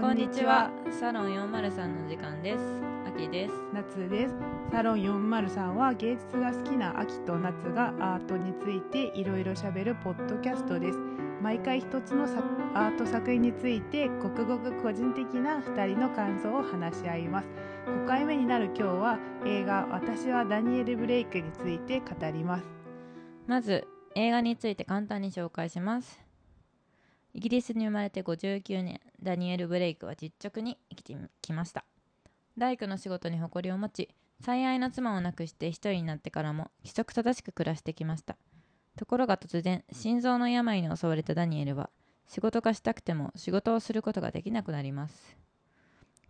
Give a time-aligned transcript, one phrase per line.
[0.00, 0.70] こんにちは。
[0.90, 2.60] サロン403の時間です。
[3.06, 3.54] 秋です。
[3.72, 4.34] 夏です。
[4.72, 10.98] サロン403は芸術が好きな秋と夏がアートについていろいろしゃべるポッドキャストです。
[11.40, 12.24] 毎回一つの
[12.74, 17.48] アート作品についてごくごく個人的な2人の感想を話し合います。
[17.86, 22.64] 5回目になる今日は映画「私はダニエル・ブレイク」について語ります。
[23.46, 23.86] まず
[24.16, 26.24] 映画について簡単に紹介します。
[27.32, 31.84] イギリスに生まれて59年ダニエル・ブレイクは実直に生きてきました。
[32.56, 34.08] 大工の仕事に誇りを持ち
[34.40, 38.36] 最愛の妻を亡くして一人になってからも規則正しく暮らしてきました。
[38.96, 41.90] ところが突然心臓の病に襲われたダニエルは
[42.28, 45.36] 仕事がしたくても仕事をすることができなくなります。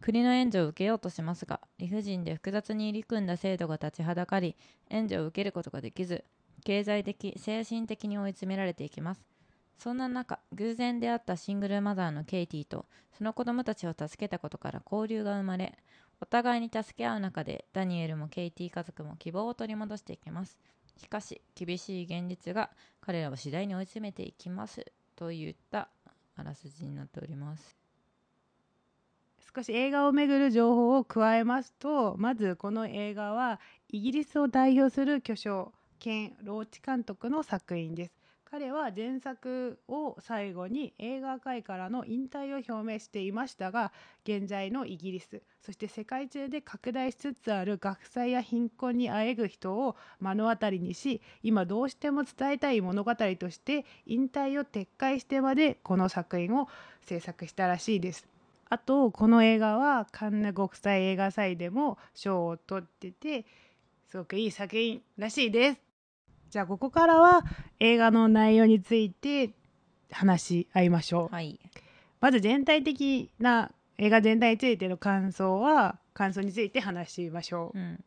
[0.00, 4.54] 国の援助を受けようとしますが理不尽で複雑に入り組んだ制度が立ちはだかり
[4.90, 6.24] 援助を受けることができず
[6.64, 9.33] 経済的精神的に追い詰められていきます。
[9.78, 15.78] そんな中偶然出会ったシングルマザーのケイティとその子供たちを助けたことから交流が生まれ
[16.20, 20.58] お互いに助け合う中でダニエルもケイティ家族も希望を取り戻していきます。
[20.96, 24.86] しかし厳しい現実が彼らを次第に追い詰めていきます。
[25.16, 25.88] といった
[26.36, 27.76] あらすじになっております。
[29.54, 38.23] 少し映画をめぐる情報を加えますとまずこの映画はイギリスを代表する巨匠ケン・ローチ監督の作品です。
[38.54, 43.90] 彼は前作を最後に映画界からの引退を表明していましたが
[44.22, 56.68] 現在のイギリスそして世界中で拡大しつつある学祭や貧困にあえぐ人を目の当たりにし今どうしても伝えたい物語として引退を撤回してまでこの作品を
[57.02, 58.24] 制作したらしいです。
[58.70, 63.46] あとこの映画はカンヌ国際映画祭でも賞を取ってて
[64.06, 65.83] すごくいい作品らしいです。
[66.54, 67.42] じゃあここからは
[67.80, 69.50] 映画の内容について
[70.12, 71.58] 話し合いましょう、はい、
[72.20, 78.04] まず全体的な映画全体についての感想は感想について話しましょう、うん、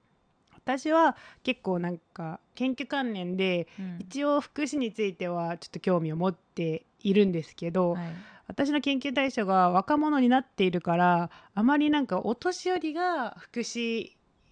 [0.56, 8.08] 私は結構なんか研究関連で、うん、一応福祉についてはちょっと興味を持っているんですけど、はい、
[8.48, 14.12] 私の研究対象が若者になっているからあまりなんかお年寄りが福祉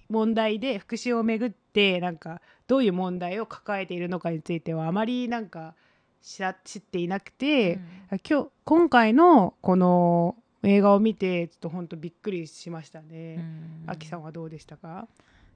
[0.10, 5.76] 問題で福祉をめぐってなんかどういう問題を抱えているのかについてはあまりなんか
[6.22, 6.44] 知
[6.80, 7.76] っていなくて、
[8.12, 13.40] うん、今日今回のこの映画を見てちょっと本当びっくりしましたね。
[13.86, 15.08] あきさんはどうでしたか？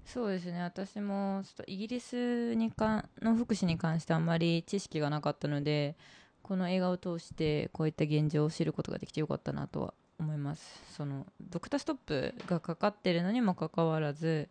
[0.05, 0.61] そうですね。
[0.61, 5.95] 私もちょっとイギリスにかの福祉に関してあんまり知識がなかったので
[6.43, 10.83] この映画を通してこういった現状を知ることができてよかったなとは思います。
[10.95, 14.47] そのドクターストップがかかってるのにもかかわらず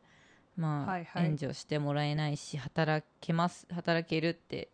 [0.58, 4.68] まあ、はいはい、援助してもらえないし働けます働けるって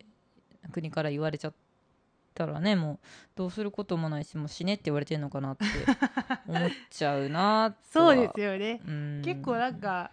[0.71, 1.53] 国から言われちゃっ
[2.33, 2.99] たらねもう
[3.35, 5.65] どうすることもないしもう死ねって言われてるのかなって
[6.47, 8.81] 思っちゃうな そうですよね。
[9.23, 10.09] 結構なんか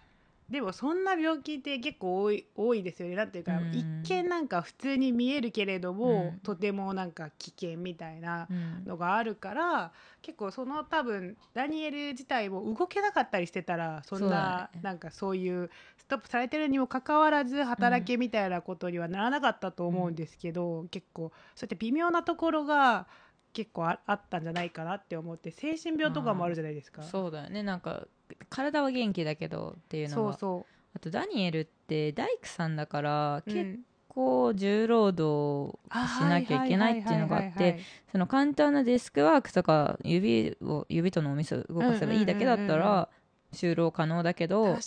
[0.49, 3.15] でもそんな病気って結構多い多いですよね。
[3.15, 8.47] なんていうか、うん、一見なんか普通に見えるけれども、うん、とてもなんか危険みたいな
[8.85, 9.89] のがあるから、うん、
[10.21, 23.07] 結構その多分ダニエル自体も動けなかったりしてたらそんな、ね、なんかそういうストップされてるにもかかわらず働けみたいなことにはならなかったと思うんですけど、結構そうやって微妙なところが
[23.53, 27.03] 結構あったんじゃないかなって思って精神病とかもあるじゃないですか。
[27.03, 27.63] そうだよね。
[27.63, 28.07] なんか
[28.49, 33.79] 体は元気だけどっていうのはあとダニエルって大工さんだから、結
[34.13, 35.77] 構重労働
[36.19, 37.79] しなきゃいけないっていうのがあって
[38.11, 43.09] その簡単なデスクワークとか指を指とのお店を動かせばいいだけだったら
[43.53, 44.77] 就労可能だけど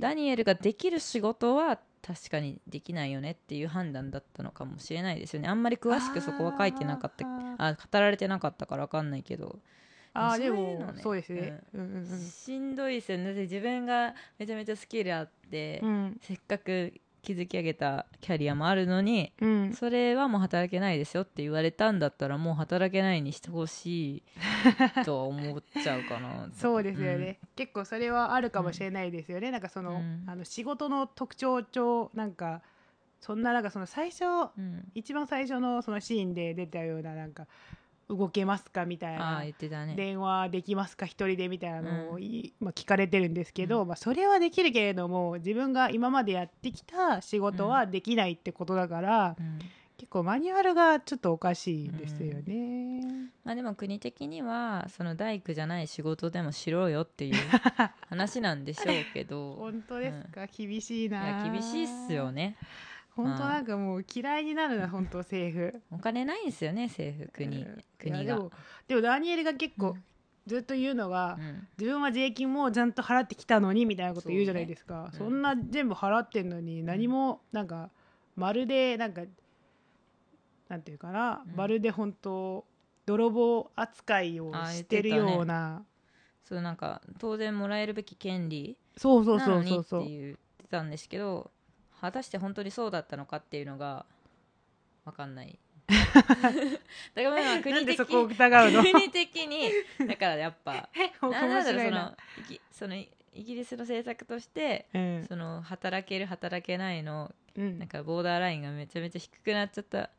[0.00, 5.48] ダニエルができる仕事は確かにできないよねっていう判断だったのかもしれないですよね。
[5.48, 7.26] あんまり詳しくそこは書いてなかった
[7.58, 9.58] あ語られてなかったから分かんないけど
[10.16, 11.80] あでも、ね、そうですね、うん。
[11.80, 13.32] うんうん、しんどいですよね。
[13.32, 16.92] 自分がめちゃめちゃスキルあって、うん、せっかく
[17.26, 24.22] 築き上げたキャリアもあるのに、うん、それはもう働けないですよって言われたんだったらもう働けないにしてほしい
[25.04, 32.62] と思っちゃうかな そうですよね、うん、結構それはあるかもしれないですよね、うん、なんかその,、あの仕事の特徴上なんか
[33.20, 34.24] そんななんかその最初、
[34.94, 37.48] 一番最初のそのシーンで出たようななんか
[38.08, 38.86] 動けますか？
[38.86, 39.54] みたいな、ね、
[39.96, 41.06] 電話できますか？
[41.06, 49.58] 一人でみたいなのを、うん、まあ、聞かれてるんですけど、うん、まあ、それはできるけれども自分が今までやってきた仕事はできないってことだから、うん、
[49.98, 53.30] 結構マニュアルがちょっとおかしいですよね。
[53.44, 57.34] まあ、でも国的にはその大工じゃない仕事でもしろよっていう
[58.08, 59.54] 話なんでしょうけど。
[59.54, 62.56] 本当ですか、厳しいないや厳しいっすよね。
[63.16, 67.66] 本当なんかもう嫌いになるな本当政府お金ないんですよね政府国、
[67.98, 68.36] 国が。
[68.36, 68.52] でも
[68.86, 69.96] でもダニエルが結構、
[70.46, 71.66] ずっと言うのが、うん。
[71.78, 75.10] 自分は税金もちゃんと払ってきたのにみたいなこと言うじゃないですか。
[75.12, 75.38] そ,、ねうん。
[75.38, 77.90] んな全部払ってんのに何もなんか
[78.36, 79.22] まるでなんか
[80.68, 81.56] なんていうかな、うん。
[81.56, 82.64] まるで本当
[83.06, 85.84] 泥棒扱いをしてるような、
[86.44, 90.08] そうなんか当然もらえるべき権利そうそうそうそうそう。
[90.08, 91.50] 言ってたんですけど
[92.00, 94.04] 果たして本当にそうだったのかっていうのが
[95.04, 95.58] 分かんない。
[95.86, 96.30] だか
[97.14, 98.82] らまあな国的んでそこを疑うの？
[98.82, 99.70] 国的に
[100.06, 100.88] だからやっぱ
[101.22, 105.24] だろうそのイギそのイギリスの政策としてうん。
[105.28, 107.78] その働ける働けないのうん。
[107.78, 110.10] なんかボーダーラインがめちゃめちゃ低くなっちゃった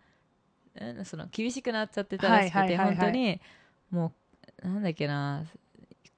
[0.80, 2.96] うんその厳しくなっちゃってたらしくて、はいはいはいはい。
[2.96, 3.42] 本当に
[3.92, 4.14] も
[4.64, 5.44] うなんだっけな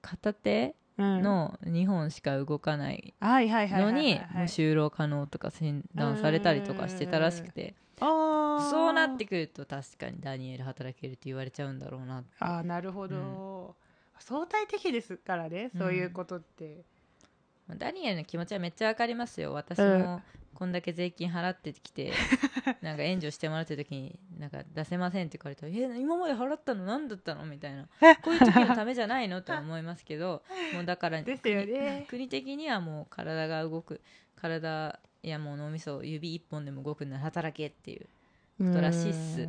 [0.02, 7.76] 片手うんの2本しか動かないのに就労可能とか診断されたりとかしてたらしくて。
[8.02, 13.76] そうなってくると確かにダニエル働けるって言われちゃうんだろうなあーなるほど、
[14.20, 16.84] 相対的ですからねそういうことって、
[17.68, 19.54] まあダニエルの気持ちはめっちゃわかりますよ。
[19.54, 20.02] 私うん。
[20.02, 20.22] も
[20.54, 22.12] こんだけ税金払ってきて
[22.82, 27.88] なんか援助してもらってる時になんか出せませんって言われたら「え今まで払ったの何だったの?」みたいな。
[28.22, 29.42] こういう時のためじゃないの？
[29.42, 30.44] とは思いますけど
[30.74, 31.38] もうだからね。
[31.40, 34.02] 国国的にはもう体が動く。
[34.36, 38.08] 体いやもう脳みそ指一本でも動くなら働けっていう。
[38.60, 39.48] ことらしいっす。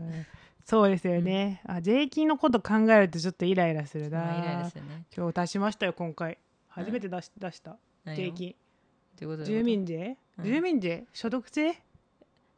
[0.65, 5.05] そうですよね、あ税金のこと考えるとちょっとイライラするな、まあイライラするね。
[5.17, 6.39] 今日出しましたよ今回。
[6.69, 7.77] 初めて出し,、出した。
[8.05, 8.55] 税金
[9.21, 10.45] ってこと住民税、うん。
[10.47, 11.05] 住民税？
[11.13, 11.75] 所得税？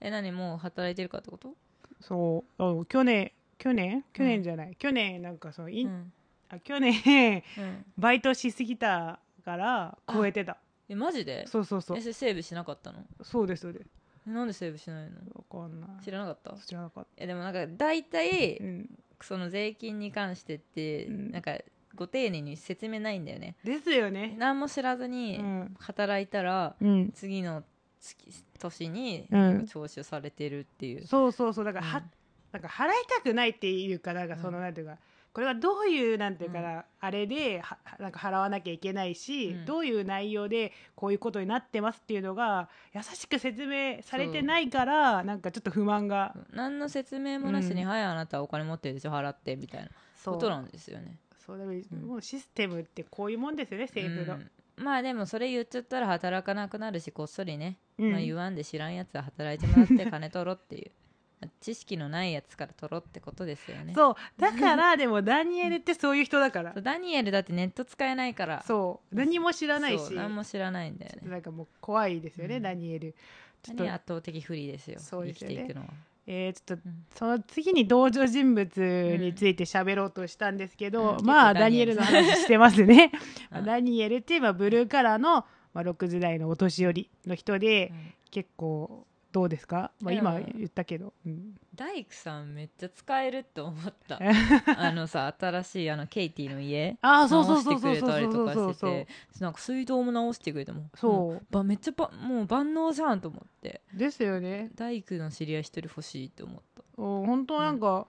[0.01, 0.31] え何？
[0.31, 1.55] もう働いてるかってこと？
[2.01, 2.63] そう。
[2.63, 4.05] あ去年去年？
[4.13, 6.13] 去年じゃない、去年なんかそのイン、うん。
[6.51, 7.85] あ去年うん。
[7.99, 10.57] バイトしすぎたから超えてた。
[10.89, 11.49] えマジで？
[11.49, 11.99] そうそうそう。
[11.99, 13.01] えそれセーブしなかったの？
[13.23, 13.87] そうですそうです。
[14.25, 15.17] なんでセーブしないの？
[15.35, 16.05] わかんない。
[16.05, 16.57] 知らなかった？
[16.65, 21.31] 知らなかっえでもなんか大体た、うん、その税金に関してってうん。
[21.33, 21.57] なんか
[21.95, 23.57] ご丁寧に説明ないんだよね。
[23.65, 24.35] ですよね。
[24.39, 27.63] 何も知らずうにん、働いたらうん、次の
[28.01, 29.41] 月年にうん。
[29.41, 31.65] なんか徴収されてるっていう、そうそうそう。
[31.65, 32.11] だから、はうん。
[32.53, 34.65] なんか払いたくないっていうかなんかその、うん。
[34.65, 34.99] なんていうか。
[35.35, 39.65] これはどういうなんていうかな、あれではなんか払わなきゃいけないし、うん。
[39.65, 46.37] どういう内容でこういうことになってますっていうのが優しく説明されてないからなんかちょっと不満が。
[46.53, 47.89] 何の説明もなしに「うん。
[47.89, 52.03] はいあなたはお金持ってるでしょ払って」みたいなそうことなんですよねそうだからん。
[52.03, 54.51] もうシステムってこういうもんですよね政府の、うん。
[54.85, 58.13] まあでもそれ言っちゃったら働かなくなるしこっそりね、うん。
[58.13, 60.91] まあ、言わんで知らんやつは働いてもらって金取ろうっていう。
[60.91, 60.99] ま
[61.45, 63.95] あ知識のないやつから取ろうってことですよね。
[63.95, 64.41] そう。
[64.41, 66.73] だから でもダニエルってそういう人だから。
[66.81, 68.63] ダニエルだってネット使えないから。
[68.63, 69.15] そう。
[69.15, 70.15] 何も知らないし。
[70.15, 71.29] 何も知らないんだよね。
[71.29, 72.63] なんかもう怖いですよね、うん。
[72.63, 73.15] ダニエル。
[73.63, 73.85] ちょっと。
[73.85, 75.01] 何圧倒的不利ですよ。
[75.01, 75.57] そうですよね。
[75.57, 75.93] 生きていくのは
[76.27, 81.27] えー、ちょっとうんその次に登場人物について喋ろうとしたんですけど、うん。
[81.27, 81.97] まあダニエル。
[81.97, 83.11] の話してますね。
[83.53, 88.15] うんダニエルっていうのはブルーカラーの、まあ、6時代のお年寄りの人で、うん。
[88.31, 94.21] 結構どうですか、まあ、今言ったけど、うん、大工さんめっちゃ使えるって思った。
[94.77, 96.99] あのさ新しいあのケイティの家。
[97.01, 98.01] ああそうそ直してうそうそう。
[98.01, 99.09] くれたりとそうかしてそうそうて
[99.41, 108.07] なんか水道も直してくれてもそううんばめっちゃばもう万能じゃんと思ってですよね大工の知り合い一人欲しいって思った、お本当なんか、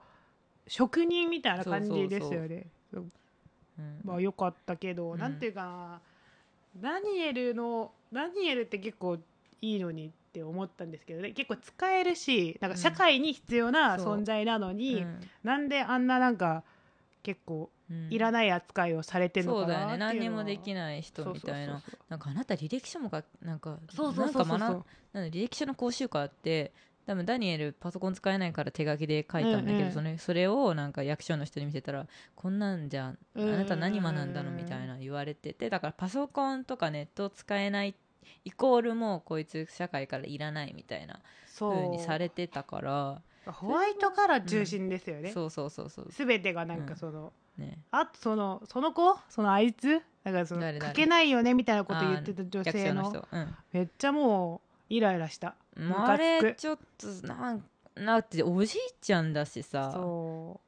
[0.66, 2.66] 職人みたいな感じですよね
[4.04, 6.00] まあ良かったけど、うんなんていうかな
[6.76, 9.18] ダニエルのダニエルって結構
[9.60, 11.30] いいのにって思ったんですけどね。
[11.30, 14.16] 結構使えるしなんか社会に必要なそう。
[14.16, 15.20] 存在なのに、うん。
[15.44, 16.64] なんであんななんか
[17.22, 18.08] 結構うん。
[18.10, 20.54] いらない扱いをされてるのそうだよかなっていうのは、ね。
[20.54, 21.82] 何にもできない人みたいな。
[22.08, 26.72] なんかあなた履歴書もかなんかそうそうそうそうなんか学んなんだ履歴書の講習会あって
[27.06, 29.92] 多分ダニエルパソコン使えないから手書きで書いたんだけど、うんうん。
[29.92, 37.94] それそれをなんか役所の人に見せたらこんなんじゃあうんなた何学んだのみたいな言われててだからパソコンとかネットを使えない
[38.44, 41.74] イコールもうこいつ社会からいらないみたいなそう。
[41.74, 43.22] 風にされてたから。
[43.46, 46.08] ホワイトカラー中心ですよね、そうそうそうそう。
[46.10, 47.78] 全てがなんかその、ね。
[47.90, 49.18] あとそのその子？
[49.28, 50.00] そのあいつ？
[50.24, 53.28] なんかその書けないよねみたいなこと言ってた女役性の人。
[53.30, 53.54] うん。
[53.72, 55.56] めっちゃもうイライラした。
[55.94, 57.64] あれちょっとなん
[57.96, 59.90] なっておじいちゃんだしさ。
[59.92, 60.60] そ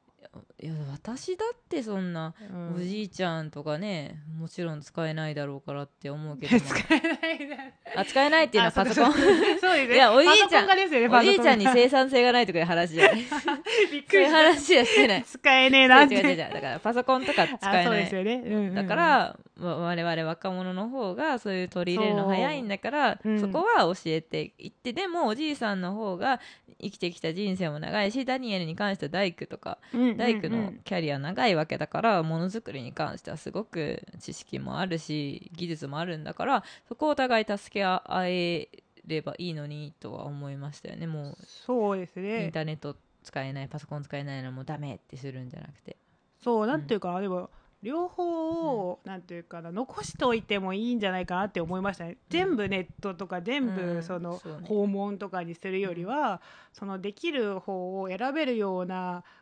[0.59, 2.75] いや私だってそんなう、うん。
[2.77, 6.59] おじいちゃんとかねもちろん使えないだろうからって思うけども。
[6.61, 7.57] 使えないな
[7.95, 9.13] あ使えないっていうのはパソコン。
[9.13, 9.89] そうそうです。
[9.89, 13.21] ねいやおじいちゃんねおじいちゃんに生産性がないとかいう話じゃない。
[13.23, 13.57] そう
[13.91, 14.37] びっくいうりした。
[14.37, 15.23] 話はしてない。
[15.23, 16.15] 使えねえなって。
[16.15, 16.37] 違う違う違う。
[16.37, 18.03] だからパソコンとか使えない。
[18.05, 18.73] ですよね、うんうんうん。
[18.73, 23.33] だからわ我々若者の方がそういう取り入れるの早いんだからそ,、う。
[23.33, 23.51] ん。
[23.51, 26.39] こは教えていってでもおじいさんの方が
[26.79, 29.79] 生きてきた人生も長いしダニエルに関しては大工とか
[30.15, 38.69] 大工のキャリア長いわけだからものづくりに関してはすごく知識もあるし技術もあるんだからそこをお互い助け合え
[39.05, 41.07] ればいいのにとは思いましたよね。
[41.07, 45.97] もうそうですインねターネット使えないパソコン使えないのもダメってするんじゃなくて。
[46.41, 47.49] そうなんていうか、でも
[47.83, 53.75] 両方を、なんていうかな残しておいてもいいんじゃないかなって思いましたね、全部ネットとか全うん。
[53.97, 54.67] 部そのそうね。
[54.67, 56.41] 訪問とかにするよりは、
[56.73, 59.36] そのできる方を選べるようなこ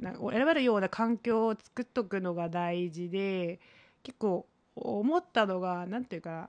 [0.00, 3.60] な選べるような環境を作っとくのが大事で
[4.02, 6.48] 結構思ったのがなんていうかな。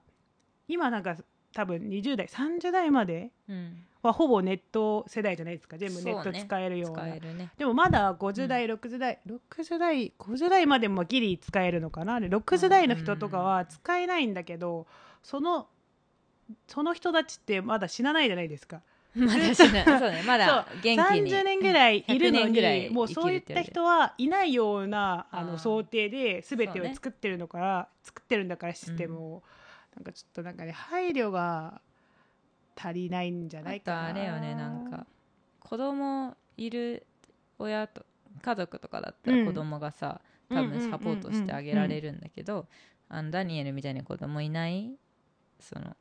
[0.68, 1.16] 今なんか
[1.54, 3.86] 多分20代30代までうん。
[4.02, 5.78] はほぼネット世代じゃないですか。
[5.78, 7.00] 全部ネット使えるような。
[7.00, 7.52] 使えるね。
[7.58, 12.22] でもまだ50代、60代60代50代までもギリ使えるのかな。
[12.22, 14.88] で60代の人とかは使えないんだけど
[15.22, 15.68] その
[16.68, 18.82] その人たちってまだ死なないじゃないですか
[19.16, 19.86] まだしない。
[19.86, 21.32] そうねまだ元気に。
[21.32, 29.44] 30年ぐらいいるの100年ぐらいにもうそういった人はいないようなあの想定で全てを作ってるのから、作ってるんだからシステムを、
[29.96, 31.82] なんかちょっとなんかね配慮が
[32.76, 34.00] 足りないんじゃなあいかな。
[34.02, 35.06] とあれよねなんか
[35.60, 37.06] 子供いる
[37.58, 38.06] 親と
[38.42, 39.40] 家族とかだったうん。
[39.40, 42.68] ら子供がさ、うん多分サポートしてあげられるんだけど、
[43.08, 44.96] あのダニエルみたいに子供いない
[45.60, 45.96] その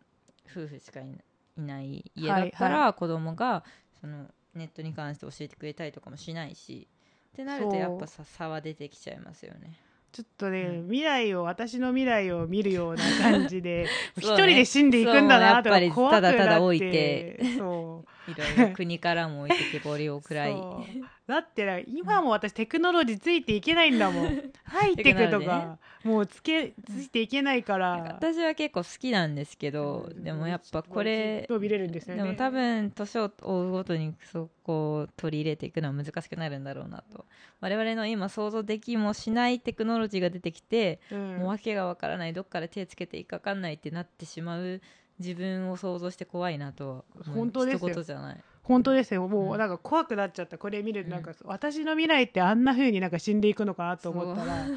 [0.50, 1.24] 夫婦しかいない
[1.60, 3.64] ない家だったら、はい子供が
[4.00, 6.88] そのネットに関して教えてくれたりとかもしないし
[7.32, 9.78] ってなるとやっぱさ差は出てきちゃいますよね。
[10.10, 10.84] ちょっとね、うん。
[10.84, 13.86] 未来を私の未来を見るような感じで
[14.16, 16.38] 一人で死んでいくんだなとそうやっぱり怖くなって。
[16.38, 17.40] ただただ置いて。
[17.56, 20.54] そういろいろ国からも置いてけぼりを食らい。
[21.26, 24.52] だってな今も私テクノロジーついていけないんだもん。
[24.64, 28.16] ハイテクとか、もうつけついていけないから。
[28.18, 30.24] 私は結構好きなんですけど、うん。
[30.24, 32.22] でもやっぱこれずっと見れるんですよね。
[32.22, 37.26] でも多分年を追うごとにそこを取り入れていくのは難しくなるんだろうなと。
[37.60, 41.36] 我々の今想像できもしないテクノロジーが出てきて、うん。
[41.38, 44.80] もう訳がわからないどっから手つけていいかわかんないってなってしまう
[45.18, 48.02] 自分を想像して怖いなと本当ですよ。
[48.02, 48.40] じゃない。
[48.62, 49.26] 本当ですよ。
[49.26, 50.58] もううんなんか怖くなっちゃった。
[50.58, 54.72] これ見るとなんか、私の未来ってあんな風になんか死んでいくのかなと思ったらト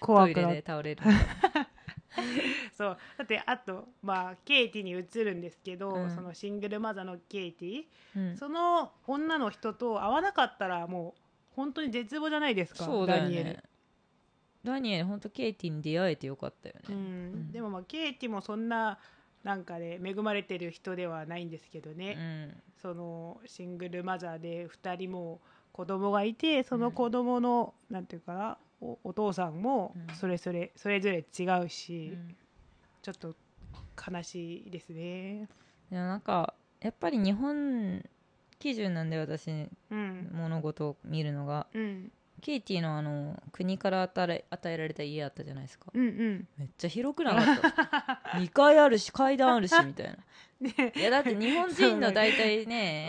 [0.00, 1.02] 怖くなっ倒れる。
[2.76, 2.98] そう。
[3.16, 6.10] だってあとまあケイティに移るんですけど、うん。
[6.10, 7.84] そのシングルマザーのケイティ
[8.14, 8.36] うん。
[8.36, 11.20] その女の人と会わなかったらもう
[11.56, 13.44] 本当に絶望じゃないですかそうだよダニエル。
[13.44, 13.62] ね
[14.62, 17.32] ダニエル本当ケイティに出会えてよかったよね、うん。
[17.48, 17.52] ん。
[17.52, 18.98] でもまあケイティもそんな
[19.44, 22.62] なんかね恵まれてる人ではないんですけどね、うん。
[22.80, 25.40] そのシングルマザーで2人も
[25.72, 30.14] 子供がいてその子供の、なんていうかなおお父さんもうん。
[30.14, 32.36] それぞれ、それぞれ違うし、うん。
[33.02, 33.34] ちょっと
[34.10, 35.48] 悲しいですね。
[35.90, 38.04] でもなんかやっぱり日本
[38.58, 39.50] 基準なんで私
[39.90, 40.30] うん。
[40.32, 41.66] 物事を見るのが。
[41.74, 45.86] うんケイティのあの国から与え与えられた家あったじゃないですか。
[45.94, 46.48] うんうん。
[46.58, 48.20] めっちゃ広くなかった？
[48.36, 50.18] 2階あるし階段あるしみたいな。
[50.60, 50.92] ね。
[50.96, 53.08] いやだって日本人の大体ね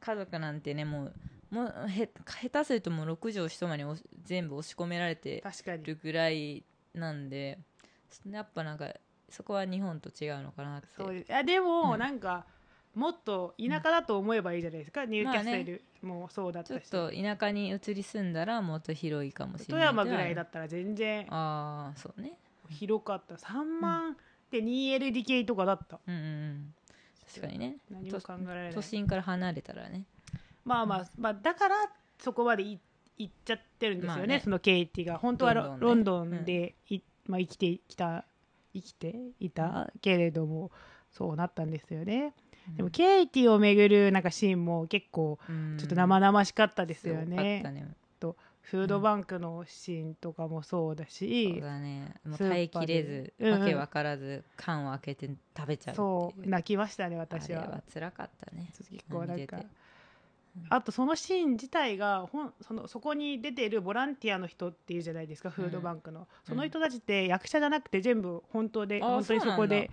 [0.00, 1.14] 家族なんてねもう
[1.50, 3.94] もうへ下手するともう6畳一間にお
[4.24, 5.44] 全部押し込められて
[5.84, 7.58] るぐらいなんで
[8.26, 8.88] やっぱなんか
[9.28, 10.88] そこは日本と違うのかなって。
[10.96, 11.34] そうです。
[11.34, 11.98] あでも、うん。
[11.98, 12.46] なんか
[12.94, 22.32] もっと田舎だと思えばいいじゃないですか、ニューキャッスルもそうだっちょったし、と田舎に移り住んだらもっと広いかもしれ富ない山ぐらいだったら全然ああそうね。
[22.70, 23.34] 広かった。
[23.34, 24.16] 3万
[24.50, 25.98] で 2LDK とかだった。
[26.06, 26.74] うんうんうん。
[27.28, 27.76] 確かにね。
[27.90, 28.74] 何も考えられない。
[28.74, 30.04] 都心から離れたらね。
[30.64, 31.76] まあまあ、まあ、だから
[32.18, 32.78] そこまでい
[33.18, 34.40] 行っちゃってるんですよね,、まあね。
[34.40, 35.18] そのケイティが。
[35.18, 36.36] 本当はロンンドンね。
[36.36, 38.24] ドンでい、まあ、生きてきた
[38.72, 40.70] 生きていたけれども
[41.10, 42.34] そうなったんですよね、
[42.76, 45.76] でもケイティをめぐるなんかシーンも結構うん。
[45.78, 47.62] ちょっと生々しかったですよね。
[47.62, 47.94] ね。
[48.70, 52.14] フードバンクのシーンとかもそうだそうし、だね。
[52.24, 57.62] もう耐えきれずわけわからず缶を開けて食べちゃうそう泣きましたね私は。
[57.64, 58.72] あれは辛かったね。
[58.78, 59.56] 結構なんか
[60.68, 66.28] あとそのシーン自体がほんそのそこに出ているボランティアの人っていうじゃないですか、フードバンクの。
[66.44, 69.90] その人たちって役者じゃなくて全部本当であ本当にそこで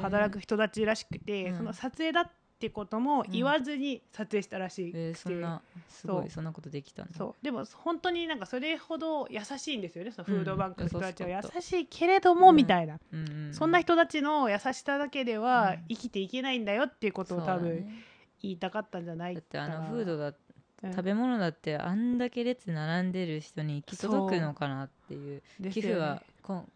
[0.00, 1.56] 働く人たちらしくて、うん。
[1.56, 6.26] その撮影だってことも言わずに撮影したらしい、えーそんなすごそう。
[6.26, 7.14] いそんなことできたんだ。
[7.16, 7.44] そう。
[7.44, 13.20] でも本当になんかそれほど優しいんですよねそのフードバンクの人たちは、うん優優しいけれども、うんみたいな、うん。
[13.20, 13.54] うん。
[13.54, 15.84] そんな人たちの優しさだけではうん。
[15.88, 17.88] 生きていけないんだよっていうことを多分
[18.42, 20.34] 言いたかったんじゃないだってあのフードだうん
[20.82, 25.42] 食べ物だってあんだけ列並んでる人に行き届くのかなっていう。
[25.60, 25.82] ですよね。
[25.82, 26.72] 寄付はこん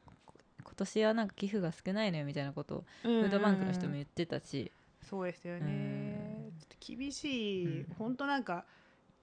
[0.63, 4.71] 今年はなんか寄付が少ないのよみたいなことをフフードバンクの人も言ってたし、
[5.09, 5.63] そうですよね。
[6.45, 6.53] うん。
[6.59, 8.65] ちょっと厳しい、うん本当なんか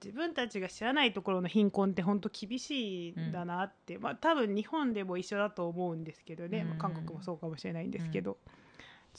[0.02, 6.68] 自分たちが知らないところの貧困って本当厳しいんだなって、まあ多分日本でも一緒だと思うんですけどね、うん。
[6.70, 8.61] まあ韓国もそうかもしれないんですけど、ちょっと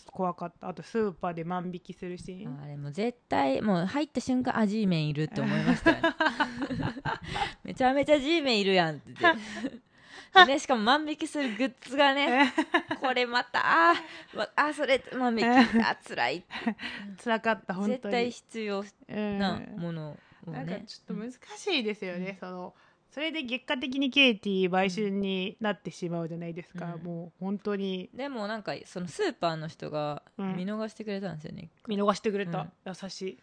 [0.07, 0.69] 怖かった。
[0.69, 2.61] あとスーパーで万引きするシーン。
[2.61, 6.01] あれもう絶対もう入った瞬間あ G メンいるって思いましたよね。
[7.63, 9.13] めちゃめちゃ G メンいるやんって
[10.45, 12.51] ね、しかも万引きするグッズがね
[12.99, 13.93] これまたあ
[14.55, 16.43] あそれ万引きあ辛い
[17.23, 17.93] 辛かった本当に。
[17.97, 22.35] 絶対必要うんなものをなんかねちょっと難しいですよね、うん。
[22.39, 22.73] その
[23.13, 27.03] それで結果的にケイティ買収になってしまうじゃないですか、うん。
[27.03, 28.09] もう本当に。
[28.13, 30.57] でもなんかそのスーパーの人がうん。
[30.57, 32.71] 見逃してくれたんですよね、見逃してくれた、うん。
[32.87, 33.37] 優しい。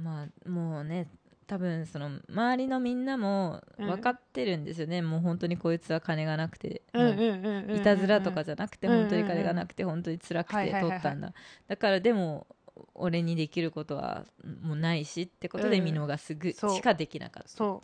[0.00, 1.08] まあもうね
[1.46, 3.86] 多分その周りのみんなもうん。
[3.86, 11.34] 分かってるんですよね、もう本当にこいつは金がなくて、いたずらとかじゃなくてうんうん本当に金がなくて本当に辛くて取ったんだ。
[11.66, 12.46] だからでも
[12.94, 14.24] 俺にできることは
[14.62, 15.84] もうないしってことでうん。
[15.84, 17.48] 見逃すぐしかできなかった。
[17.48, 17.82] そ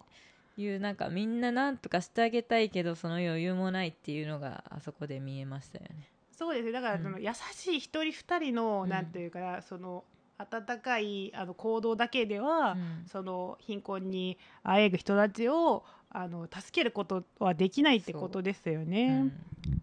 [0.56, 6.08] いうなんかみんななんとかしてあげたいけどその余裕もないっていうのがあそこで見えましたよね。
[6.32, 6.72] うそうですね。
[6.72, 7.02] だからうん。
[7.02, 10.04] その優しい一人二人の、うんなんていうかなその
[10.38, 13.04] 温かいあの行動だけでは、うん。
[13.10, 19.20] その貧困にあえぐ人たちをあの助けることはできないってことですよね。
[19.22, 19.24] う。
[19.24, 19.32] ん。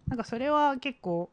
[0.10, 1.30] なんかそれは結構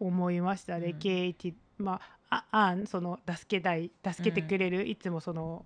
[0.00, 0.98] 思いましたね、うん。
[0.98, 2.00] ケイティま
[2.30, 5.64] あああんその助けたい助けてくれる、いつもその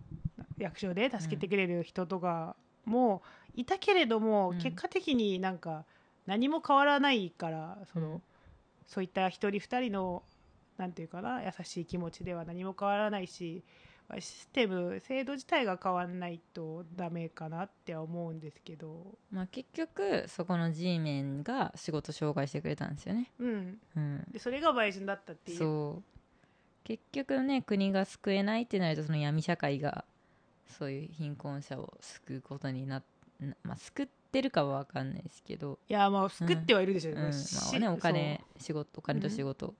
[0.59, 3.23] 役所で助けてくれる人とかも
[3.55, 4.59] いたけれども、うん。
[4.59, 5.85] 結果的になんか
[6.27, 8.23] 何も変わらないからその、うん。
[8.87, 10.23] そういった一人二人の
[10.79, 13.65] なんていうかな優しい気持ちでは何も変わらないし
[14.09, 23.33] まあシステム制度自体が変わらないとダメかなっては思うんですけど、まあ、結局そこの G メンが仕事紹介してくれたんですよね。
[23.39, 25.59] うん、うん、でそれが売春だったっていう。
[25.59, 26.17] そう。
[26.85, 30.05] 結局ね国が救えないってなるとその闇社会が
[30.69, 33.03] そういう貧困者を救うことになっ
[33.41, 37.27] なまあ救ってるかは分かんないですけど、いやまあ救ってはいるでしょうね、うん。
[37.27, 39.75] ましあね、お金仕事お金と仕事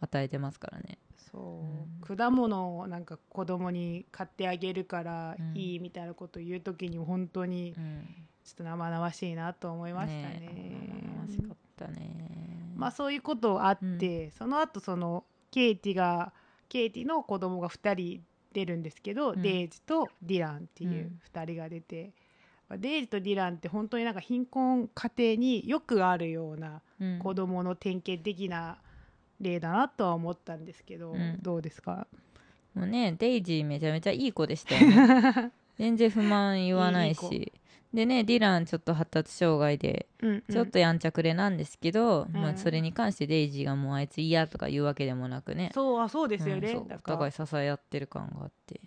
[0.00, 0.98] 与えてますからね、
[1.32, 2.16] そう、うん。
[2.16, 5.56] 果物をなんか子供に買ってあげるからうん。
[5.56, 8.06] いいみたいなことを言う時に本当にうん。
[8.44, 10.40] ちょっと生々しいなと思いましたね。
[10.42, 12.72] え楽しかったね。
[12.76, 16.32] まあそういうことあって、その後そのケイティが
[16.68, 18.22] ケイティの子供が2人
[18.56, 19.42] 出るんですけど、うん。
[19.42, 21.20] デイジとディランっていううん。
[21.34, 22.12] 2人が出て、
[22.68, 27.18] まあデイジとディランって本当になんか貧困家庭によくあるようなうん。
[27.18, 28.78] 子供の典型的な
[29.40, 31.38] 例だなとは思ったんですけど、うん。
[31.42, 32.06] どうですか？
[32.74, 35.52] もうねデイジーめちゃめちゃいい子でしたよね。
[35.78, 37.22] 全然不満言わないし。
[37.30, 37.52] いいい
[37.94, 40.42] でねディランちょっと発達障害でうんうん。
[40.52, 45.70] ちょっとやんちゃくれなんですけど、まあ、うんそれに関してデイジーがもうあいつ嫌とか言うわけでもなくね。
[45.74, 48.80] そうあそうですよね、うんお互い支え合ってる感があって、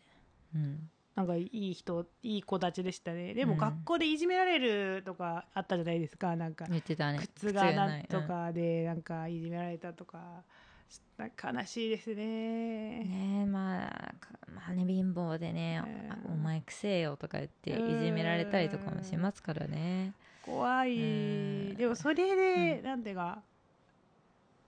[0.56, 3.34] うん、なんかいい人いい子たちでしたね。
[3.34, 3.60] でもうん。
[3.60, 6.36] 学校でいじめられるとかあったじゃないですか。
[6.36, 7.20] なんか言ってたね。
[7.20, 8.04] 靴がなんい。
[8.06, 10.44] とかでなんかいじめられたとか、
[11.20, 13.04] 悲しいですね。
[13.04, 15.84] ねえまあかまあね貧乏でね、
[16.28, 16.34] うん。
[16.34, 20.14] お前くせえよとか言ってうんいじめられたりとかもしますからね。
[20.46, 21.04] 怖い、う
[21.74, 21.76] ん。
[21.76, 23.40] でもそれで、なんていうか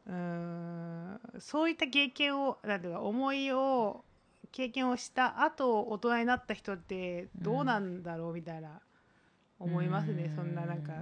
[0.08, 4.04] うーんそういった経験をなんていうか思いを
[4.52, 8.82] 経験をした後大人になった人ってどうなんだろうみたいな
[9.60, 10.94] 思いますね、うそんななんか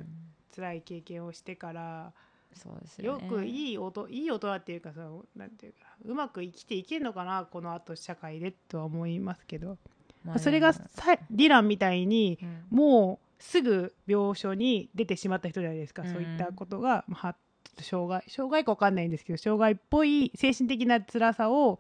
[0.56, 2.14] 辛い経験をしてから
[2.56, 5.02] そうですよよねくいい音いい大人っていうかさ
[5.36, 9.78] なんていうかうまく生きていけるのかなこの後社会でとは思いますけど、
[10.24, 10.84] まあそれがさ
[11.32, 12.78] ディランみたいにうん。
[12.78, 16.12] もうすぐ病床に出てしまった人じゃないですか、うん。
[16.12, 17.36] そういったことが、まあ、
[17.82, 21.80] 障害障害か分かんないんですけど障害っぽい精神的な辛さを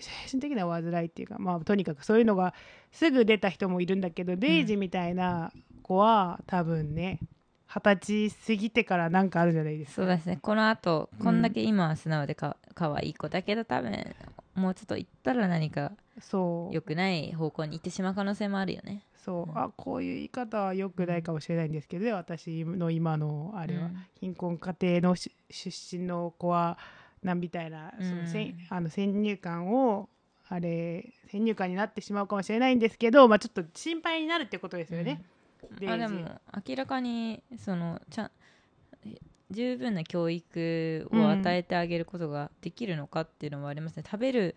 [0.00, 2.54] 精神的な煩いっていうか、まあ、とにかくそういうのが
[2.90, 7.20] すぐ出た人もいるんだけど、デイジみたいな子は多分ね
[7.74, 9.94] 二十歳過ぎてからなんかあるじゃないですか。
[9.96, 10.38] そうですね。
[10.40, 11.24] このあとうん。
[11.24, 14.14] こんだけ今は素直でかかわいい子だけど多分
[14.54, 16.74] もうちょっと行ったら何かそう。
[16.74, 19.02] 良くない方向に行ってしまう可能性もあるよね。
[19.24, 19.58] そう、うん。
[19.58, 23.96] あこういう言い方は良くないかもしれないんですけど、私の今のあれは、うん。
[24.20, 26.78] 貧困家庭のし出身の子は
[27.24, 30.08] なんみたいな、そのせんあの先入観を
[30.48, 35.22] あれ先入観になってしまうかもしれないんですけど、まあ、ちょっと心配になるってことですよね。
[35.88, 38.30] あでも明らかにそのちゃん
[39.50, 44.56] 十分な教育を与えてあげることができるのかっていうのもありますね、食べる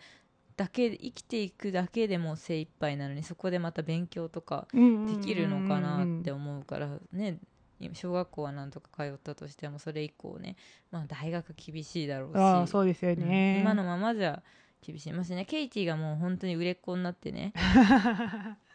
[0.55, 7.37] だけ生きていくだけでも精一杯なのにそこでまた勉強とかできるのかなって思うからね
[7.79, 10.55] 今小学校はなんとか通ったとしてもそれ以降ね、
[10.89, 14.41] まあ、大学厳しいだろうしそうですようんね、今のままじゃ
[14.81, 15.13] 厳しい。
[15.13, 17.53] もしねケイティがもう本当に売れっ子になってね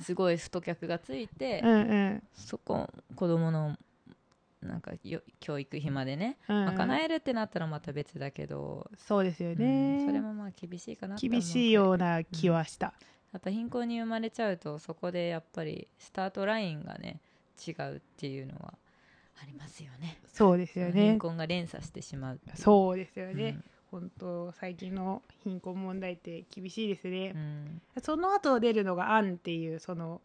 [0.00, 1.74] すごい太客がついて、うんう
[2.14, 2.22] ん。
[2.34, 3.76] そこ子供の
[4.64, 12.94] なんかよ教育費までねうんえるってなったらまた別だけど、そうですようんね、それもまあ厳しいかな厳しいような気はした、
[13.32, 17.20] やっぱ貧困に生まれちゃうとそこでやっぱりスタートラインがね
[17.66, 18.74] 違うっていうのは
[19.42, 20.18] ありますよね。
[20.32, 20.92] そうですよね。
[20.92, 23.58] 貧困が連鎖してしまうそうですようんね、
[23.94, 27.32] 本当最近の貧困問題って厳しいですね。
[27.34, 27.80] う、ん。
[28.02, 30.20] その後出るのがアンっていうその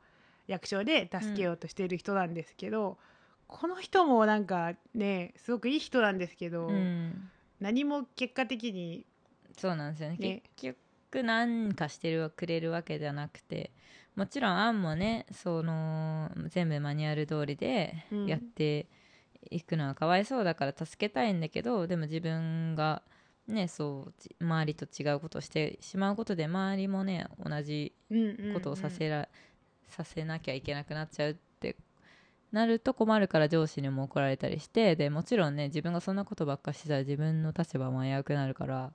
[0.47, 2.97] 役所で助けようとしている人なんですけど、
[3.47, 7.29] この人もなんかねすごくいい人なんですけど、うん。
[7.60, 9.05] 何も結果的に
[9.55, 10.17] そうなんですよね。
[10.17, 10.41] ね。
[10.55, 10.75] 結
[11.12, 13.71] 局何かしてるくれるわけじゃなくて
[14.15, 18.27] もちろんアンもねその全部マニュアル通りでうん。
[18.27, 18.88] やって
[19.51, 23.01] いくのはかわいそうだから助けたいんだけどでも自分が
[23.49, 27.93] ねそうち周りと違うことをしてしまうことで周りもね同じ
[28.53, 29.27] ことをさせら、
[29.88, 31.75] させなきゃいけなくなっちゃうって
[32.51, 38.91] なると困るから上司にも怒られたりしてでもちろんね自分がそんなことばっかしてたら自分の立場も危うくなるから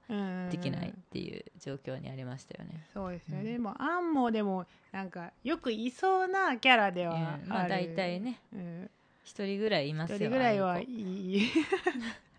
[0.51, 2.85] できないっていう状況にありましたよね。
[2.93, 7.49] そうですよね、もうアンもでもなんかよくいそうなキャラではある、うん。
[7.49, 8.41] まあ大体ね。
[8.53, 8.91] うん。
[9.25, 11.49] 一人ぐらいいますよ一人ぐらいはいい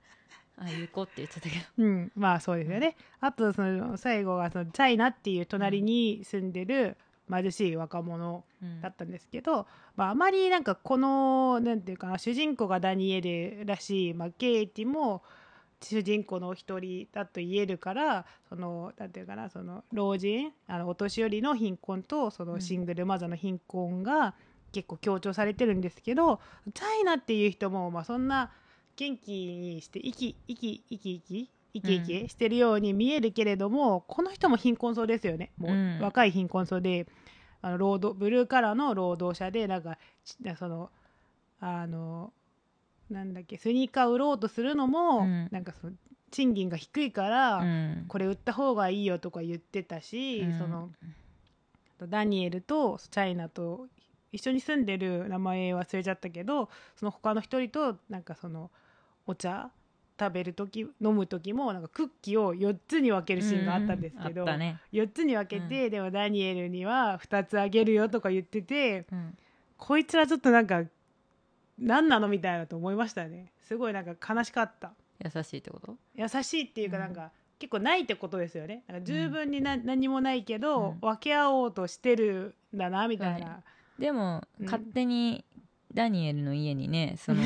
[0.58, 1.64] ああいう子って言ってたけど。
[1.78, 2.96] うん、まあそうですよね。
[3.20, 6.98] あとその最後がそのチャイナっていう隣に住んでる
[7.30, 8.82] 貧しい若者うん。
[8.82, 15.22] だったんですけど、まあ、あまりなんかこのなんていうかな主人公がダニエルらしい、まあ、ケイティも
[15.82, 24.34] 主人公のお一人だと言えるからそのなんていうかなその老人あのお年寄りの貧困とそのシングルマザーの貧困が
[24.72, 26.40] 結構強調されてるんですけど
[26.74, 28.52] チャイナっていう人もまあそんな
[28.98, 35.52] 元気にして生き生き生き生き生き生きしてるように見えるけれども、この人も貧困層ですよね。
[35.58, 36.00] もううん。
[36.00, 37.08] 若い貧困層で
[37.62, 40.90] あの労働ブルーカラーの労働者でなんかちその
[41.60, 42.32] あの
[43.10, 45.50] なんだっけスニーカー売ろうとするのも、うん。
[45.52, 45.94] なんかその
[46.32, 48.06] 賃金が低いから、うん。
[48.08, 50.58] これ売った方がいいよとか言ってたし、うん。
[50.58, 50.90] その
[52.08, 53.88] ダニエルとチャイナと
[54.32, 58.70] 一緒に住んでる名前忘れちゃったけどその他の一人となんかその
[59.28, 59.70] お茶
[60.20, 69.38] 食べる時飲む時もなんかクッキーを4つに分けるシーンがあったんですけど、うんあったね、4つに分けて、でもダニエルには2つあげるよとか言っててうん。
[69.78, 70.84] こいつらちょっとなんか
[71.78, 73.52] 何なのみたいなと思いましたね。
[73.68, 74.94] すごいなんか悲しかった。
[75.22, 75.98] 優しいってこと？
[76.16, 77.04] 優しいっていうかうん。
[77.04, 78.84] なんか、結構ないってことですよね。
[78.88, 81.00] なんか十分にな、何もないけど、うん。
[81.02, 83.64] 分け合おうとしてるんだなみたいな、
[84.00, 84.66] でも、うん。
[84.66, 85.44] 勝手に
[85.96, 87.42] ダニエルの家にねその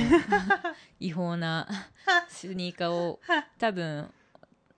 [1.00, 1.68] 違法な
[2.28, 3.20] スニーカーを
[3.58, 4.12] 多分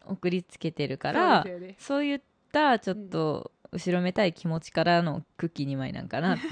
[0.06, 1.46] 送りつけてるから
[1.80, 6.52] そういったちょっと後ろめたい気持ちからのクッキー2枚なんかなっていう。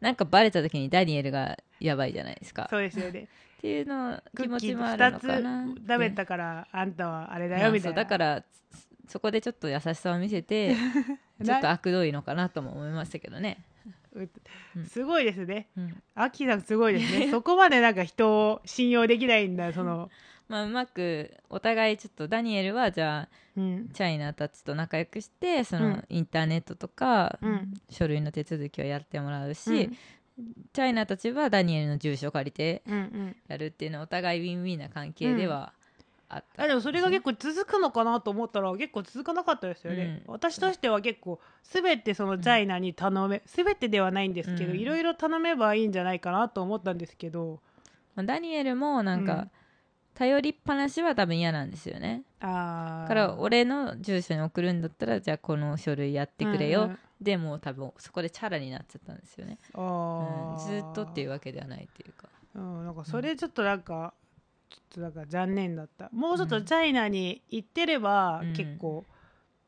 [0.00, 2.66] なんかバレた時にダニエルがやばいじゃないですか。
[2.70, 3.28] そうですよね。
[3.58, 8.44] っていうの気持ちもあるの2かなつ食べたからあんたはあれだよみたいうな、だから
[9.06, 10.74] そそこでちょっと優しさを見せて
[11.42, 13.64] ちょっと悪どいのかなとも思いましたけどね、
[14.86, 15.68] すごいですね。
[15.76, 16.02] うん。
[16.14, 17.28] アキさんすごいですね。
[17.32, 20.10] そこまでなんか人を信用できないんだその、
[20.48, 23.88] まあ、うまくお互いちょっとダニエルはじゃあうん。
[23.92, 26.04] チャイナたちと仲良くしてその、うん。
[26.08, 27.74] インターネットとか、うん。
[27.90, 29.96] 書類の手続きをやってもらうし、うん。
[30.72, 32.82] チャイナたちはダニエルの住所を借りて
[33.48, 35.72] やるっていうのはお互いウィンウィンな関係では
[36.28, 40.32] あった、あでもそれが結構続くのかなと思ったら結構続かなかったですよね、うん。
[40.32, 44.78] 私としては結構全てそのチャイナに頼め全てではないんですけど、うん。
[44.78, 47.60] いろいろ頼めばいいんじゃないかなと思ったんですけど。
[48.14, 49.50] まあダニエルもなんか、うん。
[50.14, 52.22] 頼りっぱなしは多分嫌なんですよね。
[52.40, 56.98] あだから俺の住所に送るんだったらじゃあこの書類やってくれよ、うんうん。
[57.20, 60.54] でもう多分そこでチャラになっちゃったんですよね、あうん。
[60.54, 62.28] ーずっとっていうわけではないっていうか。
[62.54, 64.14] うん、なんかそれちょっとなんか、
[64.74, 66.10] ちょっとなんか残念だった。
[66.12, 66.64] もうちょっとうん。
[66.64, 68.52] チャイナに行ってればうん。
[68.52, 69.04] 結構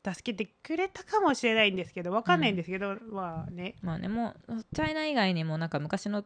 [0.03, 3.75] 助けてくれたかもしれないんですけどわかんないんですけど、まあね。
[3.81, 6.23] まあねもうチャイナ以外にもなんか昔の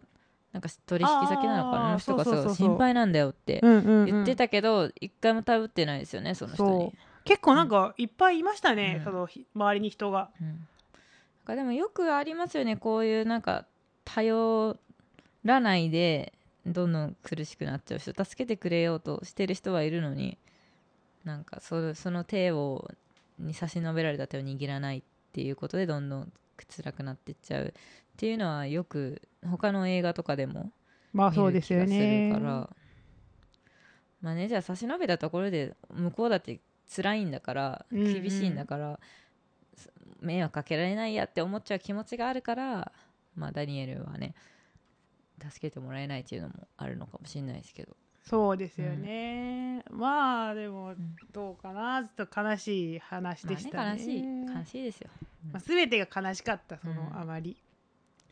[0.51, 2.55] なんか取引先なのかなあの人がそうそうそうそう。
[2.55, 4.05] すごい心配なんだよってうんうんうん。
[4.05, 6.91] 言ってたけど一回も頼ってないですよねその人に。
[6.91, 9.03] そ結構なんかいっぱいいましたね、うん。
[9.03, 10.29] そのひ周りに人が。
[10.39, 10.57] うん、なん
[11.45, 13.65] かでもよくありますよねこういうなんか
[14.05, 14.77] 頼
[15.43, 16.33] らないで
[16.65, 20.37] どんどん苦しくなっちゃう人助けてくれようとしてる人はいるのに
[21.23, 22.89] なんかそその手を
[23.39, 26.31] に差し伸べられた手を握らないっていうことでどんどん
[26.69, 27.71] 辛くなっていっちゃうっ
[28.17, 30.71] ていうのはよく他の映画とかでも
[31.13, 32.33] まあ見そうですよる気がするね。
[32.33, 32.69] から
[34.21, 36.59] まあねじゃあ差し伸べたところで向こうだって
[36.93, 38.99] 辛いんだから厳しいんだから、
[39.75, 42.91] す迷惑かけられないやって思っちゃう気持ちがあるから
[43.35, 44.35] まあダニエルはね
[45.49, 55.09] 助けてもらえないっていうのもあるのかもしれないですけど、そうですよね、まあでもんどうかなちょっと悲しい話まあでしたね,、ね悲しい悲しいですよ、
[55.45, 55.51] うん。
[55.53, 57.19] まあ、全てが悲しかったその、うん。
[57.19, 57.57] あまり。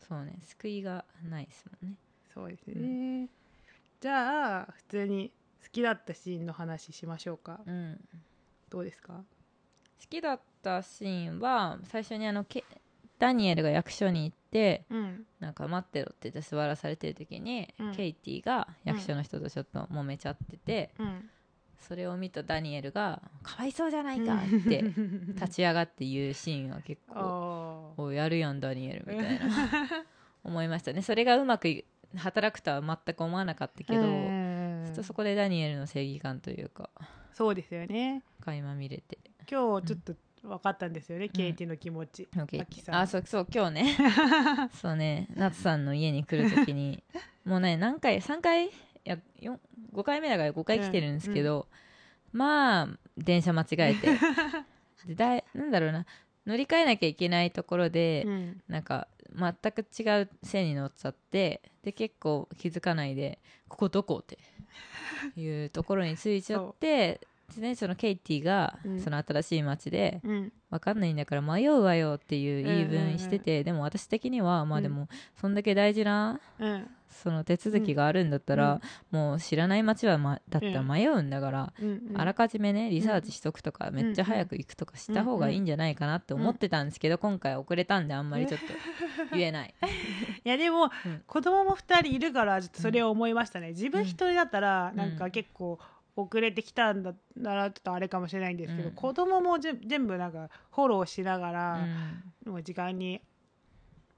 [0.08, 1.96] そうね救いがないですもんね。
[2.32, 3.28] そうですね、
[4.00, 7.60] じゃあ普通に好きだったシーンの話しましょうか。
[7.66, 8.00] うん。
[8.70, 9.14] どうですか？
[9.14, 12.64] 好きだったシーンは最初にあのケ
[13.18, 15.26] ダニエルが役所に行ってうん。
[15.38, 17.94] なんか待ってろって言って座らされてる時に、うん。
[17.94, 21.30] ケイティが役所の人とちょっと揉めちゃってて、うん。
[21.78, 24.84] それを見たダニエルが「かわいそうじゃないか」って
[25.34, 29.46] 立ち上がって言うシーンは結構あ「おやるやんダニエル」みたいな。
[30.44, 31.02] 思いましたね。
[31.02, 31.84] それがうまくい
[32.16, 34.82] 働くとは全く思わなかったけど、うん。
[34.86, 36.90] ちょっとそこでダニエルの正義感というか
[37.32, 38.22] そうですよね。
[38.40, 39.18] 垣間見れて。
[39.50, 42.28] 今日ちょっと分かったんですよね、ケイティの気持ち、
[42.88, 43.96] あそうそう今日ね。
[44.80, 45.28] そうね。
[45.34, 47.02] 夏さんの家に来る時に
[47.44, 48.66] もうね何回3回？
[48.66, 48.70] い
[49.04, 49.58] や4
[49.92, 51.68] 5回目だから5回来てるんですけど、
[52.32, 54.08] まあ電車間違えて。
[55.06, 56.06] でだいなんだろうな。
[56.46, 58.62] 乗り換えなきゃいけないところで、うん。
[58.68, 64.38] なんか全く違う線に乗っちゃってで結構気づかないで「ここどこ?」って
[65.36, 69.00] いうところに着いちゃってで、ね、そのケイティがうん。
[69.00, 70.52] その新しい街でうん。
[70.70, 75.08] 分かんないんだから迷うわよっていう言い分してて、でも私的にはまあでも
[75.40, 76.86] そんだけ大事なうん。
[77.10, 88.66] その手続きがあるんだったら、もう知らない街は、ま、だったら迷うんだから、うんあらかじめねリサーチしとくとか、めっちゃ早く行くとかした方がいいんじゃないかなって思ってたんですけど、今回遅れたんであんまりちょっと
[89.36, 89.74] 言えない。
[90.44, 91.22] いやでも、うん。
[91.26, 94.96] 子供も2人いるからちょっとそれを思いましたね、自分一人だったらん。
[94.96, 95.78] なんか結構
[96.22, 98.94] 遅れてきたんだならちょっとあれかもしれないんですけど、うん。
[98.94, 102.22] 子供もぜ全部なんかフォローしながうら、ん。
[102.46, 103.20] もう時間に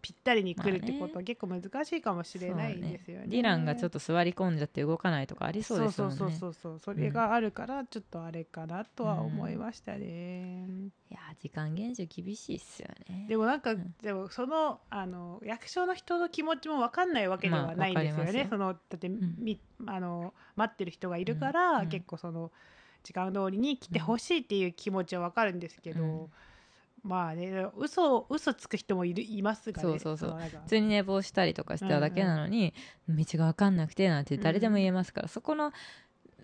[0.03, 3.29] ぴったりに来るってことまあは結構難しいかもしれないですよね。
[3.29, 6.17] ディランがちょっと座り込んじゃって動かないとかありそうですもんね。
[6.17, 10.67] そうそうそうそうそれがあるからちょっとあれかなとは思いましたね。
[11.09, 13.27] いや時間厳守厳しいっすよね。
[13.29, 13.95] でもなんか、ん。
[14.03, 18.33] でもそのあの役所の人の気持ちも分かんないわけではないんですよね。
[18.33, 19.37] まあそのだって、ん。
[19.39, 21.89] みあの待ってる人がいるから、うん。
[21.89, 22.51] 結構その
[23.05, 26.31] 時間通りに来てほしいっていう気持ちは分かるんですけど、うん
[27.03, 29.89] まあね嘘嘘つく人もいるいますがね。
[29.89, 30.39] そうそうそう。
[30.65, 32.75] 普通に寝坊したりとかしただけなのに、
[33.09, 35.73] 道が分かんなくてなんて誰でも言えますから、そこの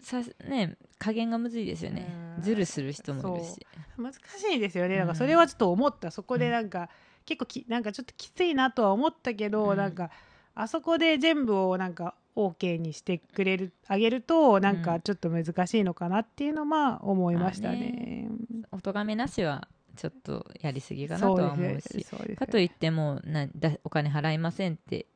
[0.01, 2.07] さね加減がむずいですよね、
[2.38, 2.42] うん。
[2.42, 3.66] ズルする人もいるし。
[3.97, 4.18] 難し
[4.53, 4.94] いですよね。
[4.94, 6.11] うんだからそれはちょっと思った。
[6.11, 6.88] そこでなんか、
[7.25, 9.77] 結構きなんかちょっときついなとは思ったけど、うん。
[9.77, 10.11] なんか
[10.55, 18.29] あそこで全部をなんか OK にしてくれるあげるとなんかちょっと難しいのかなっていうのはまあ思いましたね。
[18.73, 22.06] お咎めなしはちょっとやりすぎかなとは思うし
[22.37, 25.06] かといってもなだお金払いませんって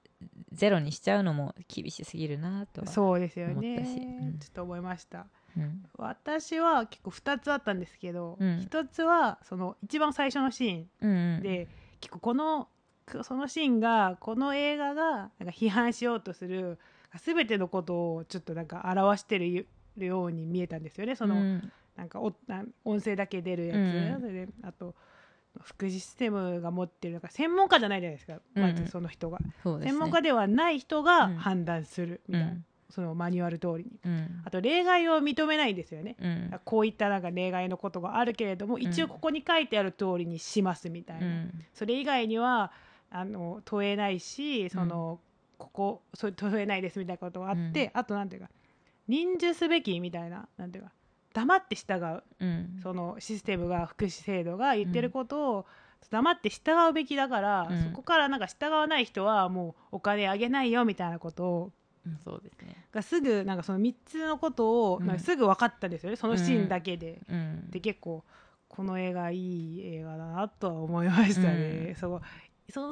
[0.51, 4.39] ゼロにしちゃうのも厳しすぎるなとはそうですよ思ねうん。
[4.39, 5.27] ちょっと思いました。
[5.57, 5.85] うん。
[5.97, 8.59] 私は結構2つあったんですけど、うん。
[8.69, 11.43] 1つはその一番最初のシーンうんうん。
[11.43, 11.69] で
[12.01, 12.69] 結構この
[13.23, 16.79] そのシーンがこの映画がなんか批判しようとする
[17.25, 19.67] 全てのことをちょっとなんか表してる
[19.97, 21.15] ように見えたんですよね。
[21.15, 24.95] その、うんなんかおな音声だけ出るやつ、うんそれであと
[25.61, 28.41] 福祉システムが持ってるなんか専門家じゃないじゃないですか。
[28.55, 29.53] まずその人が、ね。
[29.83, 31.37] 専門家ではない人がうん。
[31.37, 32.65] 判断するみたいな、うん。
[32.89, 33.91] そのマニュアル通りに。
[34.05, 34.43] うん。
[34.47, 36.61] あと例外を認めないんですよね、うん。
[36.65, 41.65] こういったなんか例外のことがあるけれども一応ここに書いてある通りにしますみたいな、うん。
[41.75, 42.73] それ以外には
[43.11, 45.21] あの問えないしその、
[45.59, 48.49] ここそう問えないですみたいなことがあって、あとなんていうか
[49.07, 50.93] 認受すべきみたいななんていうか
[51.33, 52.23] 黙って従う。
[52.41, 52.81] うん。
[52.83, 55.67] そのシステムが福祉制度が言ってることを
[56.11, 57.83] 黙って従うべきだから、うん。
[57.85, 61.73] そこからなんか従わない人はもうお金あげないよみたいなことを
[62.05, 62.77] うんそうですね。
[62.93, 65.07] がすぐなんかその3つのことをうん。
[65.07, 67.21] なんかすぐ分かったんですよね、そのシーンだけで。
[67.29, 67.71] うん。
[67.71, 68.25] で結構
[68.69, 72.21] この映画いい映画だなとは思いましたね、そ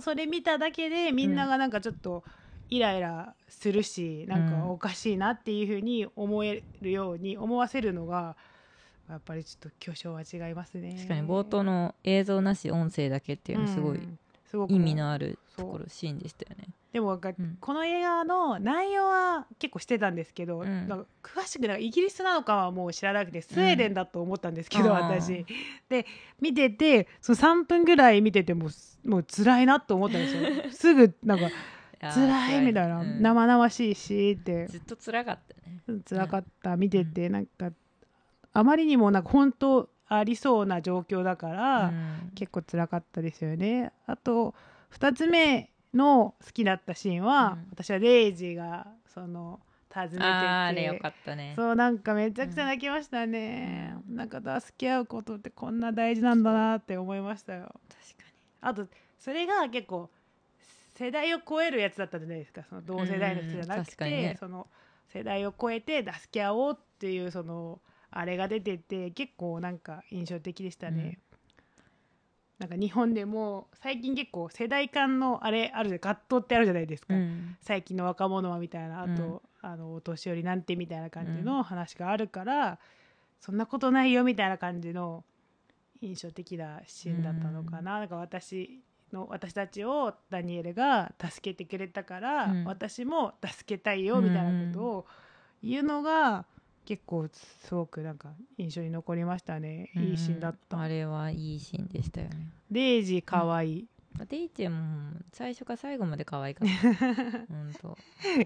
[0.03, 2.23] それ見ただけでみんながなんかちょっと
[2.71, 8.37] イライラするし、なんかおかしいなっていうふうに思えるように思わせるのが
[9.11, 10.95] やっぱりちょっと巨匠は違いますね。
[10.97, 14.19] 確かに冒頭の映像なし音声だけっていうのすごいうん。
[14.49, 16.69] すごく意味のあるところシーンでしたよね。
[16.93, 17.57] でもうん。
[17.61, 21.07] この映画の内容は結構してたんですけど、うん。
[21.23, 25.21] 詳しくなんかイギリスなのかはもう知らなくてスウェーデンだと思ったんですけど、あー。
[25.21, 25.47] 私。
[25.89, 26.07] で
[26.41, 28.69] 見ててその3分ぐらい見てても
[29.05, 30.43] もう辛いなと思ったんですよ。
[30.71, 31.49] すぐなんか
[32.01, 33.21] 辛いみたいな、うん。
[33.21, 34.67] 生々しいしって。
[34.69, 36.01] ずっと辛かったね。
[36.09, 36.77] 辛かった。
[36.77, 37.71] 見ててなんか
[38.53, 42.33] あまりにもなんか本当ありそうな状況だから、うん。
[42.35, 43.93] 結構辛かったですよね。
[44.07, 44.55] あと
[44.93, 47.69] 2つ目の好きだったシーンは、うん。
[47.73, 49.61] 私はレイジがその
[49.93, 50.23] 訪ねてて。
[50.23, 51.53] あれよかったね。
[51.57, 57.63] そうなんかめちゃくちゃ泣きましたね、なんか助け合うことってこんな大事なんだなって思いましたよ。
[57.63, 58.25] 確か
[58.63, 58.87] あと
[59.19, 60.09] それが結構
[61.01, 62.63] 世代を超えるやつだったじゃないですか。
[62.69, 64.37] その同世代の人じゃなうんくて、ね。
[64.39, 64.67] その
[65.09, 71.19] 世代を超えて助け合おうっていうそのあれが出てて結構なんか印象的でしたね、
[72.59, 76.01] なんか日本でも最近結構世代間のあれあるじゃん。
[76.01, 77.57] 葛藤ってあるじゃないですか、にうん。
[77.63, 79.03] 最近の若者はみたいな。
[79.03, 82.79] あと、あのお年寄りなんてみたいな感じの話があるから、
[83.41, 85.25] そんなことないよみたいな感じの
[86.03, 92.65] 印象的なシーンだったのかな,、なんか私の私たちをダニエルが助けてくれたから、うん。
[92.65, 95.07] 私も助けたいよみたいなことを
[95.63, 96.47] 言うのが
[96.87, 102.49] 結構すごくなんか印象に残りましたね、いいシーンだった、うんあれはいいシーンでしたよね。
[102.71, 103.87] デイジーかわいい、
[104.29, 106.99] デイチェも最初から最後まで可愛かった。
[107.53, 107.97] 本当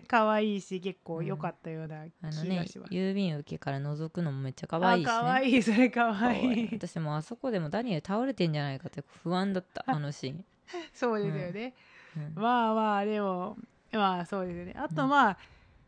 [0.06, 5.12] かわいいし結構良かったようなあのね気がします、郵便受けから覗くのもめっちゃ可愛いしね。
[5.12, 10.44] あ可愛いそれ可可愛愛い私もあそこでもダニエル倒れてんじゃないかって不安だったあのシーン、
[10.92, 11.74] そうですよね、
[12.16, 12.32] うん。
[12.34, 13.56] まあまあでも
[13.92, 14.74] まあそうですよね。
[14.76, 15.38] あとまあ、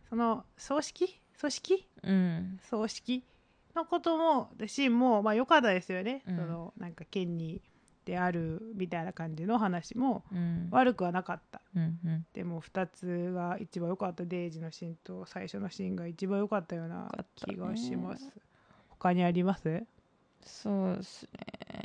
[0.08, 1.20] その葬式？
[1.40, 2.60] 組織うん。
[2.62, 3.24] 葬式？
[3.74, 6.36] のこともシーンもまあ良かったですよね、うん。
[6.36, 7.60] そのなんか権利
[8.04, 10.68] であるみたいな感じの話もうん。
[10.70, 11.60] 悪くはなかった。
[11.74, 12.26] うんうん。
[12.32, 14.24] でも2つが一番良かった。
[14.24, 18.32] デイジのシーンと最初のシーンが一番良かったような気がします、
[18.88, 19.84] 他にあります？
[20.42, 21.28] そうです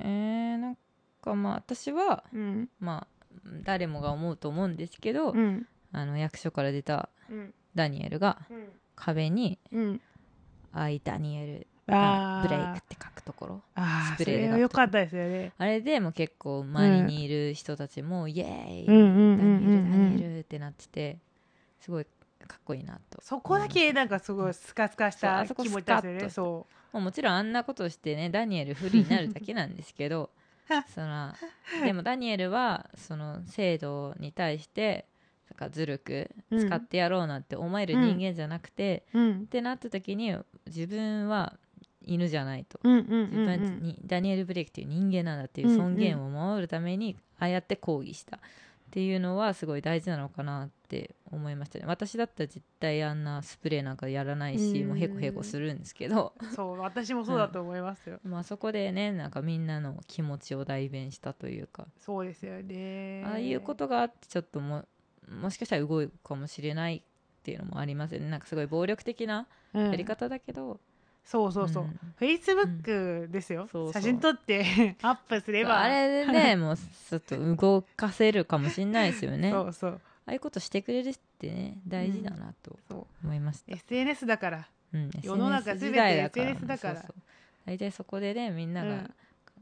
[0.04, 0.58] ね。
[0.60, 0.78] なん
[1.22, 2.70] かまあ私はうん。
[2.80, 3.08] まあ
[3.64, 5.68] 誰もが思うと思うんですけど、うん。
[5.94, 7.54] あの役所から出たうん。
[7.76, 8.70] ダニエルがうん。
[8.96, 10.02] 壁にうん
[10.74, 13.62] 「アイダニエルブレイク」って書くところ。
[13.76, 15.52] あスプレーでれは良かったですよね。
[15.58, 21.20] あれでも結構周りにいる人たちも「イエーイダニエルダニエル」ってなってて
[21.80, 22.06] すごい
[22.48, 23.20] かっこいいなと。
[23.22, 30.30] そこだけなんかすごいスカスカした気持ちですよねそまあもちろんあんなことしてねダニエル不利になるだけなんですけど
[30.94, 31.34] その
[31.84, 35.06] でもダニエルはその制度に対して
[35.50, 36.68] なんかずるくうん。
[36.68, 39.42] 使ってやろうなんて思える人間じゃなくて、ううん。
[39.42, 41.58] ってなった時に自分は
[42.06, 42.80] 犬じゃないと。
[42.84, 48.40] うんうんうん自分はにダニエル・ブレイクっていう人間なんだっていう尊厳を守るためにああやって抗議した
[48.92, 51.86] っていうのはすごい大事なのかなって思いましたね。
[51.88, 54.90] 私だったら絶対あんなスプレーなんかやらないしうん。
[54.90, 63.24] もうヘコヘコするんですけど、そう私もそうだと思いますよ、 まあそこでねなんかみんなの気持ちを代弁したというか、そうですよね。
[63.26, 64.86] ああいうことがあってちょっとも
[65.30, 67.02] もしかしたら動くかもしれないっ
[67.44, 68.30] ていうのもありますよね。
[68.30, 69.86] なんかすごい暴力的なうん。
[69.90, 70.82] やり方だけど、
[71.24, 72.00] そうそうそう、ん。
[72.18, 74.02] フェイスブックですよ、そうそう。
[74.02, 75.82] 写真撮って アップすれば。
[75.82, 79.50] あれでねもうちょっと動かせるかもしれないですよね。
[79.50, 80.02] あ そうそう。
[80.26, 82.78] あいうことしてくれるってね大事だなと
[83.24, 84.68] 思いました、SNS だから。
[84.94, 87.06] うん世の中全て SNS だから。
[87.66, 89.16] 大体そこでねみんなが、うん。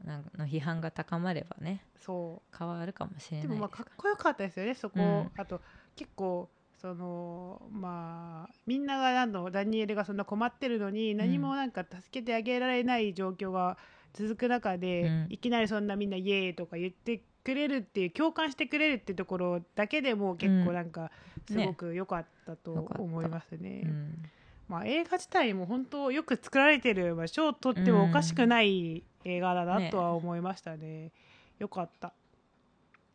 [0.04, 5.30] なんかの批判が高まればねそ変わるかもしれないうでもまあかっこよかったですよねそこ、うん。
[5.36, 5.60] あと
[5.94, 6.48] 結構
[6.80, 13.76] そのまあみんながなんのダニエルがそんな困ってるのに何もなんか助けてあげられない状況が
[14.14, 15.26] 続く中で、うん。
[15.30, 21.10] いきなりそんなみんなイエーイとか言ってくれるっていう共感してくれるっていうところだけでも結構なんか
[21.48, 23.82] すごく良かったと思いますね。
[23.84, 24.24] うん。
[24.68, 31.12] まあ、映画自体も本当よく作られてる、まあ、賞を取ってもおかしくない映画だなとは思いましたね。
[31.58, 32.08] よかった。
[32.08, 32.12] よ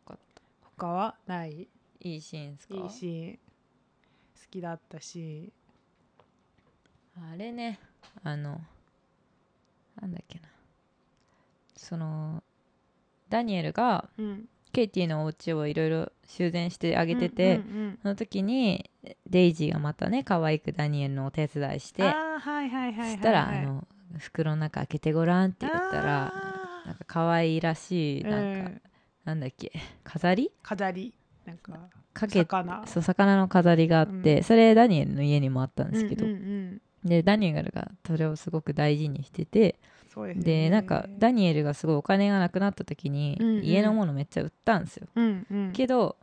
[0.06, 0.41] かった。
[0.78, 1.67] 他はない？
[2.01, 2.75] いいシーンですか？
[2.75, 3.36] いいシーン。
[3.36, 3.39] 好
[4.56, 5.52] きだったし。
[7.18, 7.80] あれね
[8.24, 8.60] あの
[10.02, 10.50] なんだっけな。
[11.76, 12.44] その
[13.30, 14.46] ダニエルがうん。
[14.72, 18.91] ケイティのお家をいろいろ修繕してあげてて、うんうんその時に
[19.26, 23.88] デイジーがまたね可愛くダニエルのお手伝いして、そしたらあの
[24.18, 26.34] 袋の中開けてごらんって言ったら
[26.86, 28.82] なんか可愛いらしいなんか、うん。
[29.23, 29.71] なんだっけ
[30.04, 30.52] 飾り？
[30.62, 31.13] 飾り。
[31.46, 31.79] なんか
[32.16, 32.88] かけ魚。
[32.88, 34.44] そう魚の飾りがあって、うん。
[34.44, 36.82] それダニエルの家にもあったんですけど、うんうんうん。
[37.08, 39.76] でダニエルがそれをすごく大事にしててで
[40.12, 40.34] すね。
[40.36, 43.63] でなんかダニエルがすごいお金がなくなった時に、うんうん。
[43.63, 45.72] 家のものめっちゃ売ったんですよ、うんうん。
[45.74, 46.16] けど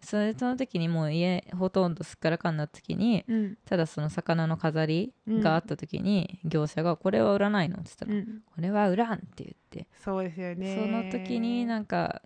[0.00, 3.58] それその時にもう家ほとんどすっからかんなった時にうん。
[3.64, 8.42] ただその魚の飾りがあった時に、業者が「これは売らないの?」って言ったら「うん。
[8.44, 10.74] これは売らん」って言って、そうですよね。
[10.74, 12.22] その時になんか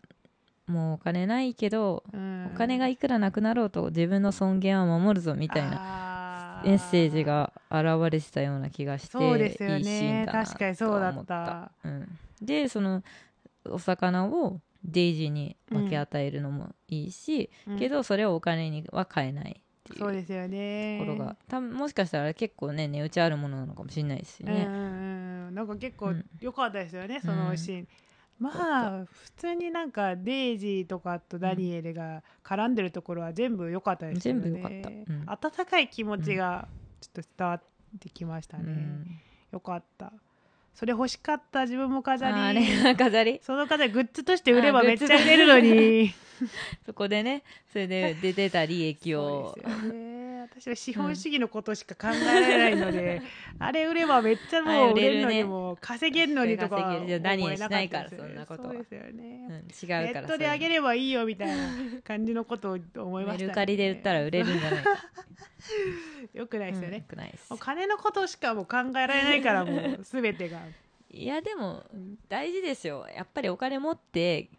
[0.69, 2.51] もうお金ないけど、うん。
[2.55, 9.79] お金がいくらなくなろうと自分の尊厳は守るぞみたいななメッセージが現れてたような気がしてそうですよね。
[9.79, 11.71] いいシーンだな確かにそうだった。
[11.85, 13.03] うん、でその
[13.65, 17.79] お魚をデイジーに分け与えるのもいいし、うん。
[17.79, 20.99] けどそれをお金には買えないっていうそうですよね。
[20.99, 24.67] ところが多分もしかしたら結構ね値打ちあるものなのかもしれないですよね。
[24.67, 26.25] うんうんうん、なんか結構うん。
[26.41, 27.89] 良かったですよね、そのシーン。
[28.39, 34.41] まあ普通になんかデイジーとかとダニエルが絡んでるところは全部良かったですよね。
[34.43, 36.69] 全部良かったうん温かい気持ちが
[37.01, 37.63] ちょっと伝わっ
[38.01, 38.65] てきましたね。
[38.67, 39.21] うん
[39.53, 40.13] よかった。
[40.75, 42.65] それ欲しかった自分も飾あり。
[42.85, 43.41] れ飾り？
[43.43, 46.13] その飾りグッズとして売ればあめっちゃ売れるのに。
[46.87, 50.08] そこでねそれで出てた利益そをうですよね。
[50.61, 53.23] 私は資本主義のことしか考えられないので、
[53.59, 58.69] あれ売ればめっちゃもう売れるのにもう稼げるのにとか思えなかったしないからそんなことは。
[58.71, 59.47] そうですよね。
[59.49, 61.55] うん違うネからットであげればいいよみたいな
[62.03, 63.45] 感じのことを思いました、ね。
[63.45, 64.91] メルカリで売ったら売れるんじゃないか。
[66.35, 66.97] よくないですよね。
[66.99, 67.51] よくないです。
[67.51, 70.61] もう金のことしかもう考えられないからもう すべてが。
[71.11, 73.07] いやでもうん大事ですよ。
[73.15, 74.51] やっぱりお金持って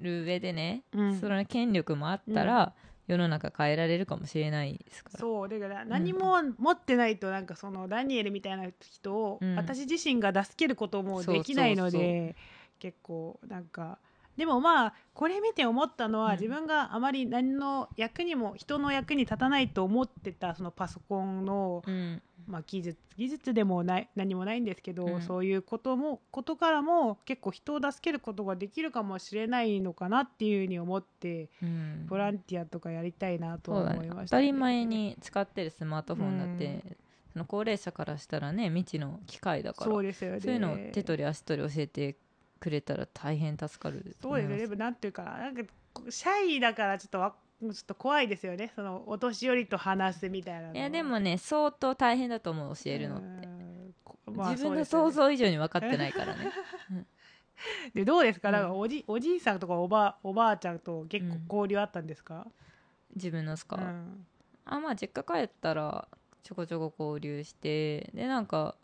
[0.00, 1.20] る上でね、うん。
[1.20, 2.74] その権力もあったら、
[3.06, 5.20] 世の中変えられるかもしれないですから。
[5.20, 9.56] そうだから何も持ってないとなんかそのダニエルみたいな人をうん。
[9.56, 12.36] 私自身が助けることもできないので
[12.78, 13.98] 結構なんか
[14.36, 16.40] でもまあこれ見て思ったのは、うん。
[16.40, 25.22] 自分があまり何の役にも人の役に立たないと思ってたそのパソコンの、うんまあ、技術技術でもない何もないんですけど、うん。
[25.22, 32.06] そういうこともことからも結構人を助けることができるかもしれないのかなっていうふうに思ってうん。
[32.06, 36.96] ボランティアとかやりたいなと思いました、当たり前に使ってるスマートフォンだって、うん。
[37.32, 40.40] その高齢者からしたらね未知の機械だからそうですよね。
[40.40, 42.16] そういうのを手取り足取り教えて
[42.60, 44.16] くれたら大変助かる。
[44.20, 44.56] とそうですね。
[44.58, 45.62] でもなんていうかななんか
[46.08, 48.72] シャイだからちょっとわちょっと怖いですよね。
[48.76, 50.74] そのお年寄りと話すみたいなの。
[50.74, 53.48] いやでもね相当大変だと思う教えるのって、
[54.30, 56.50] まあ自分の想像以上に分かってないからね。
[57.94, 58.54] でどうですか、うん。
[58.54, 62.46] なんかおじおじいさんとかおばおばあちゃんと結構交流あったんですか、
[63.14, 64.26] 自分のですか、うん。
[64.66, 66.06] あまあ実家帰ったら
[66.42, 68.76] ちょこちょこ交流してでなんか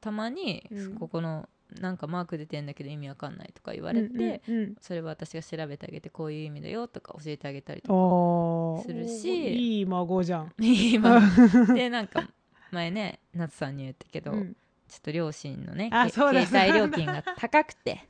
[0.00, 0.94] たまにうん。
[0.96, 1.48] ここの
[1.80, 8.86] なんかマーク出てんだけど意味わかんないとか言われて、うんうんそれは私が調べてあげてこういう意味だよとか教えてあげたりうん、とおー。
[8.86, 9.78] するし。
[9.78, 11.20] いい孫じゃん、か今
[11.74, 12.28] でなんか
[12.70, 14.56] 前ね夏さんに言ったけど、うん。
[14.88, 18.08] ちょっと両親のね携帯料金が高くて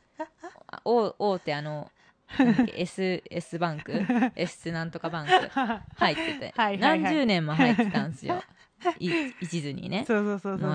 [0.68, 1.90] あ大大手あの
[2.76, 3.92] S, S バンク
[4.36, 5.32] ？S なんとかバンク？
[5.96, 6.54] 入ってて。
[6.56, 7.00] はいはいはい。
[7.00, 8.36] 何十年も入ってたんですよ。
[8.36, 8.38] い
[9.40, 10.04] 一途にね。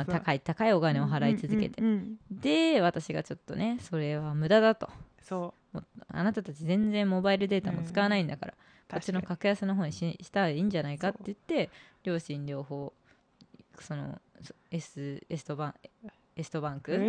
[0.06, 1.82] 高い高いお金を払い続けて、
[2.30, 4.89] で私がちょっとねそれは無駄だと。
[5.22, 11.70] そもうあなたたち全然モバイルデータも使わないんだから、うこっちの格安の方にししたらいいんじゃないかって言って
[12.03, 12.93] 両親両方
[13.80, 15.76] そのそ S, S トバン
[16.36, 16.99] S トバンク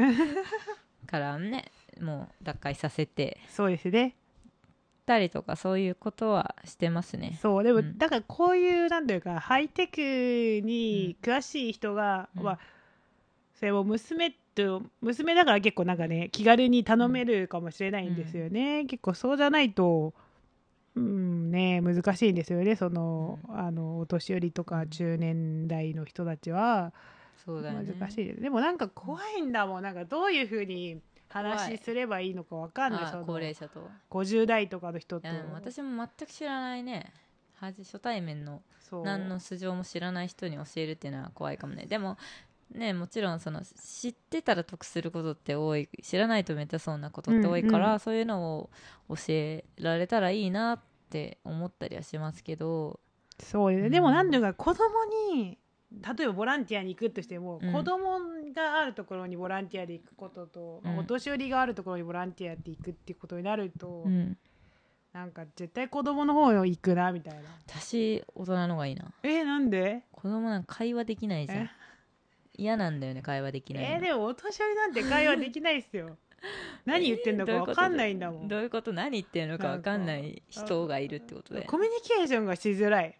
[1.06, 1.70] からね
[2.00, 3.38] もう脱会させて。
[3.48, 4.16] そうですね
[5.06, 7.38] たりとかそういうことはしてますね。
[7.40, 7.96] そうでも、うん。
[7.96, 10.00] だからこういうなんていうかハイテク
[10.66, 12.42] に詳しい人が、うん。
[12.42, 12.58] まあ
[13.58, 20.12] それを娘と娘だから結構なんかね気軽に頼めるかもしれないんですよね、結構そうじゃないと
[20.94, 22.76] うんね難しいんですよね。
[22.76, 26.92] その,、あのお年寄りとか中年代の人たちは。
[27.44, 27.94] そうだよね。
[27.98, 29.82] 難しいです、でもなんか怖いんだもん。
[29.82, 31.00] なんかどういうふうに
[31.42, 37.12] 話すればいいのかわかんない高齢者と50代とかの人といやでも私も全く知らないね。
[37.60, 38.62] 初対面の
[39.04, 41.86] 何の素性も知らない人に教えるっていうのは怖いかもね。
[41.86, 42.18] でも
[42.70, 48.70] ねもちろんその知ってたら得することって多い知らないとめっちゃそうなことって多いから、うんうそういうのを
[49.08, 50.80] 教えられたらいいなっ
[51.10, 53.00] て思ったりはしますけど。
[53.38, 53.92] そうですね、うん。
[53.92, 55.58] でもなんていうか子供に
[55.92, 57.72] 例えばボランティアに行くとしても、うん。
[57.72, 58.18] 子供
[58.54, 60.98] があるところにボランティアで行くことと、うん。
[60.98, 64.36] お年寄りがあるところにボランティアで行くっていうことになると、うん。
[65.12, 67.40] なんか絶対子供の方に行くなみたいな。
[67.66, 69.12] 私大人の方がいいな。
[69.22, 70.02] えなんで？
[70.12, 71.58] 子供なんか会話できないじゃん。
[71.60, 71.70] え？
[72.58, 73.90] 嫌なんだよね会話できないの。
[73.90, 76.16] えーでもお年寄りなんて会話できないっすよ。
[76.84, 78.92] 何言ってんのか分かんないんだもん、どういうこと？
[78.92, 83.18] 何言ってんのか分かんない人がいるってことでコミュニケーションがしづらい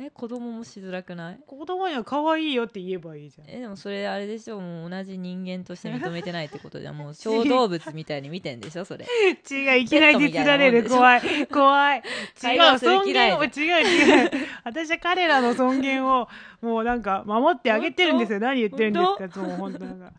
[0.00, 1.38] え子供もしづらくない？
[1.46, 3.48] 子供には可愛いよって言えばいいじゃん。
[3.48, 4.58] えでもそれあれでしょ？
[4.60, 6.98] もう同じ人間として認めてないってことじゃん。
[6.98, 9.04] もう 小動物みたいに見てんでしょそれ。
[9.48, 11.46] 違ういきなりディスられる怖い。
[11.46, 12.02] 怖い。
[12.42, 14.30] 違う尊厳を違う違う。
[14.64, 16.28] 私は彼らの尊厳を
[16.60, 18.40] もうなんか守ってあげてるんですよ。
[18.40, 20.12] 何言ってるんですかもう本当なんか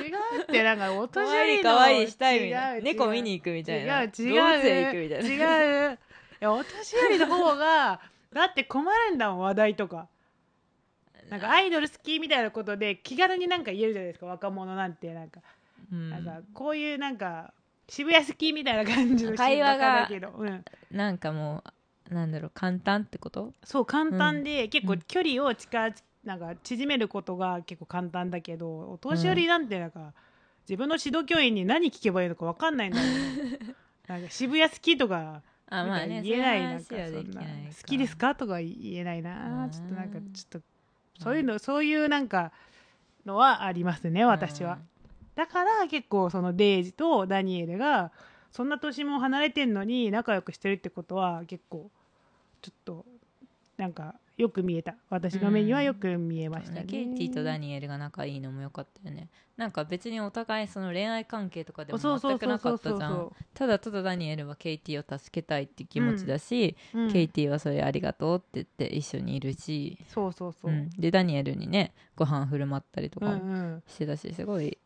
[0.00, 1.70] 違うってなんかお年寄りの。
[1.74, 4.02] 可愛いしたいみたい違うな猫見に行くみたいな。
[4.04, 4.10] 違う。
[4.22, 5.22] 違う。
[5.24, 5.92] 違う。
[5.94, 7.98] いやお年寄りの方が
[8.40, 10.08] だって困るんだもん話題とか。
[11.30, 15.40] なんかアイドル好きみたいなことで気軽になんか言えるじゃないですか若者なんてなんか,、
[15.90, 16.10] うん。
[16.10, 17.52] なんかこういうなんか
[17.88, 21.64] 渋谷好きみたいな感じの会話がうん、なんかも
[22.10, 23.52] うなんだろう簡単ってこと？
[23.64, 25.00] そう簡単で、結構うん。
[25.02, 30.12] 距離を近なんか縮めることが結構簡単だけどお年寄りなんてなんか、
[30.68, 33.06] 自分の指導教員に何聞けばいいのか分かんないんだよ
[34.06, 37.40] なんか渋谷好きとかあまあね言えないなんかそんな。
[37.42, 37.46] 好
[37.86, 38.34] きですか？
[38.34, 39.64] とか言えないな。
[39.64, 40.66] うんちょっとなんかちょっと
[41.22, 42.52] そういうのそういうなんか
[43.24, 44.78] のはありますね私は。
[45.34, 48.10] だから結構そのデイジとダニエルが
[48.52, 51.90] そんな年も離れてんのに仲良くしてるってことは結構
[52.62, 53.04] ちょっと
[53.76, 54.96] なんかよく見えた。
[55.08, 59.30] 私の目にはよく見えましたね,、ケイティとダニエルが仲いいのも良かったよね。
[59.56, 63.12] なんか別にお互いその恋愛関係とかでも全くなかったじゃん。
[63.12, 67.12] そただただダニエルはケイティを助けたいっていう気持ちだし、う、うん。
[67.12, 70.70] ケイティはそれありがとうって言って一緒にいるし、そうそうそう。
[70.70, 73.82] う、ん、でダニエルにねご飯振る舞ったりとうんかもうん。
[73.86, 74.76] してたしすごい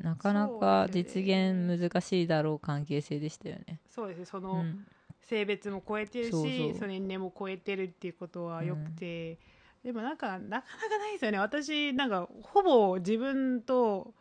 [0.00, 3.80] なかなか実現難しいだろう関係性でしたよね。
[3.88, 4.24] そうですね。
[4.26, 4.86] そうの、ん
[5.28, 9.38] 性別も超えてるしそ年齢も超えてるっていうことはよくて、
[9.84, 11.38] でもなんかなかなかないですよね。
[11.38, 14.14] 私なんかほぼ自分と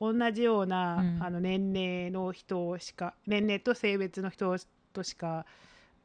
[0.00, 1.22] 同じような、うん。
[1.22, 4.56] あの年齢の人しか年齢と性別の人
[4.92, 5.46] としか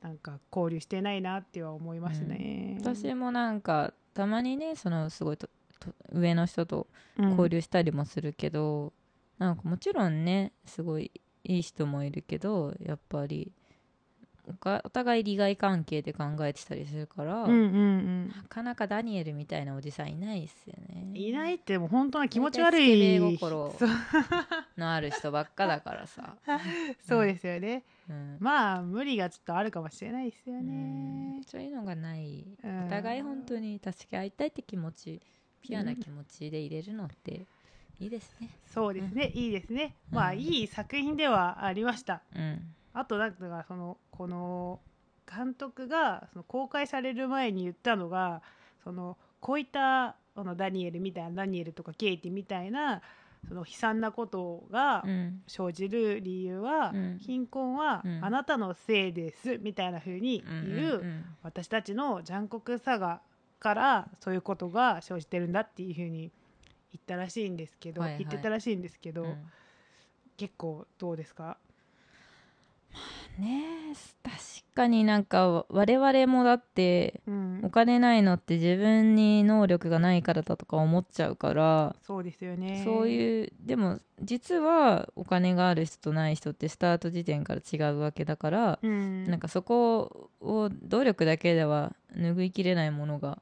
[0.02, 2.78] なんか交流してないなっては思いますね。
[2.80, 6.88] 私もなんかたまにねそのすごいとと上の人と
[7.18, 7.30] うん。
[7.32, 8.94] 交流したりもするけど、
[9.38, 11.12] なんかもちろんねすごい
[11.44, 13.52] いい人もいるけどやっぱり
[14.84, 21.04] お互い利害関係で考えてたりするから、うんうんなかなかダニエルみたいなおじさんいないっすよね。
[21.10, 23.74] うん、いないってもう本当は気持ち悪い心
[24.78, 26.36] のある人ばっかだからさ、
[27.02, 28.38] そうですよね、うん。
[28.40, 32.46] まあ無理がちょっとあるかもしれないですようねん、そういうのがない。
[32.64, 32.86] うん。
[32.86, 35.22] お互い本当に助け合いたいって気持ち
[35.62, 37.46] ピュアな気持ちで入れるのって
[38.00, 38.50] いいですね。
[38.66, 39.96] そうですね、いいですね。
[40.12, 42.22] まあうんいい作品ではありました。
[42.36, 44.80] うんあとなんかそのこの
[45.32, 48.42] 監督がその公開される前に言ったのが
[48.84, 53.02] そのこういったこのダニエルみたいなダニエルとかケイティみたいな
[53.48, 55.42] その悲惨なことがうん。
[55.48, 57.18] 生じる理由は、うん。
[57.20, 61.26] 貧困はうんあなたのせいですみたいな風にうん言う、うん。
[61.44, 63.22] 私たちの残酷さが
[63.60, 66.32] からそういうことが生じてるんだっていう風に言
[66.98, 68.20] ったらしいんですけど、はいはい。
[68.20, 69.38] 言ってたらしいんですけど、うん。
[70.36, 71.58] 結構どうですか？
[73.38, 74.36] ねえ確
[74.76, 77.50] かになんか我々もだってうん。
[77.64, 82.82] お金ないのって自分に能力がないからだとか思っちゃうからそうですよね。
[82.84, 93.42] そういうでも実はお金がある人とない人ってスタート時点から違うわけだから、うん、なんかそこを努力だけでは拭いきれないものが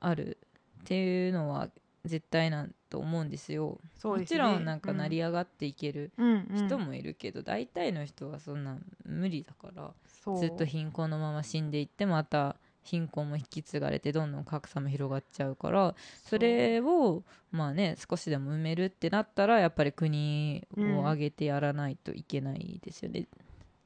[0.00, 0.38] ある
[0.80, 1.68] っていうのは
[2.04, 3.78] 絶対なんと思うんですよ。
[4.02, 6.26] もちろんなんか成り上がっていけるうん。
[6.28, 9.92] うん人もいるけど、大体の人はそんな無理だから
[10.36, 23.26] ずっと貧困のまま死んでいってまた貧困も引き継がれてどんどん格差も広がっちゃうからそれをまあね少しでも埋めるってなったらやっぱり国を挙げてやらないといけないですよね、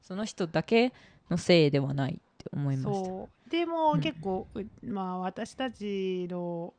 [0.01, 0.93] その人だけ
[1.29, 3.09] のせいではないって思いました。
[3.49, 4.01] でもうん。
[4.01, 6.73] 結構、うまあ私たちの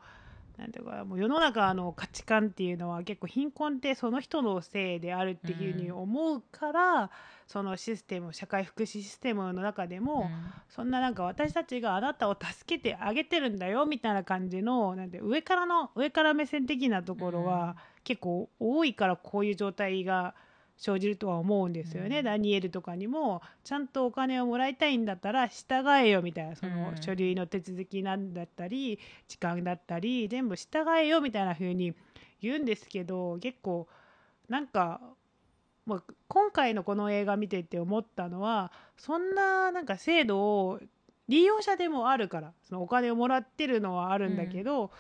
[0.56, 7.10] なんていうかもう世の中の価値観っていうのは結構貧困ってその人のせいであるっていうふうに思うから、
[7.46, 10.30] そのシステム社会福祉システムの中でも、
[10.68, 20.34] そんななんか私たちがあなたを助けてあげてるんだよみたいな感じのなんて上からの上から目線的なところは結構多いからこういう状態が
[20.76, 22.24] 生じるとは思うんですよね、うん。
[22.24, 27.02] ダニエルとかにもちゃんとお金をもらいたいんだったら従えよみたいなそのうん。
[27.02, 28.98] 書類の手続きなんだったり
[29.28, 31.94] 時間だったり全部従えよみたいな風に
[32.40, 33.88] 言うんですけど結構
[34.48, 35.00] なんか
[35.86, 40.80] まあ、今回のこの映画見てて思ったのはそんななんか制度を
[41.28, 44.90] 利用者でもあるからそのお金をもらってるのはあるんだけど、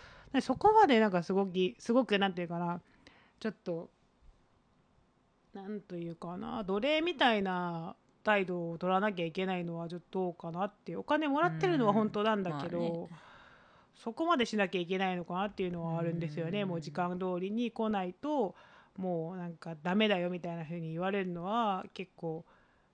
[0.40, 2.80] そこまでなんかすごくすごくなんていうかな
[3.40, 3.90] ちょっと
[5.54, 7.94] なんというかな奴隷みたいな
[8.24, 13.08] 態度を取らなきゃいけないのはちょっとどうかなってお金もらってるのは本当なんだけど、うんまあね。
[13.94, 18.54] そこまでしなきゃいけないのかなっていうのはあるんですよね、うんもう時間通りに来ないと
[18.96, 22.44] もうなんかダメだよみたいな風に言われるのは結構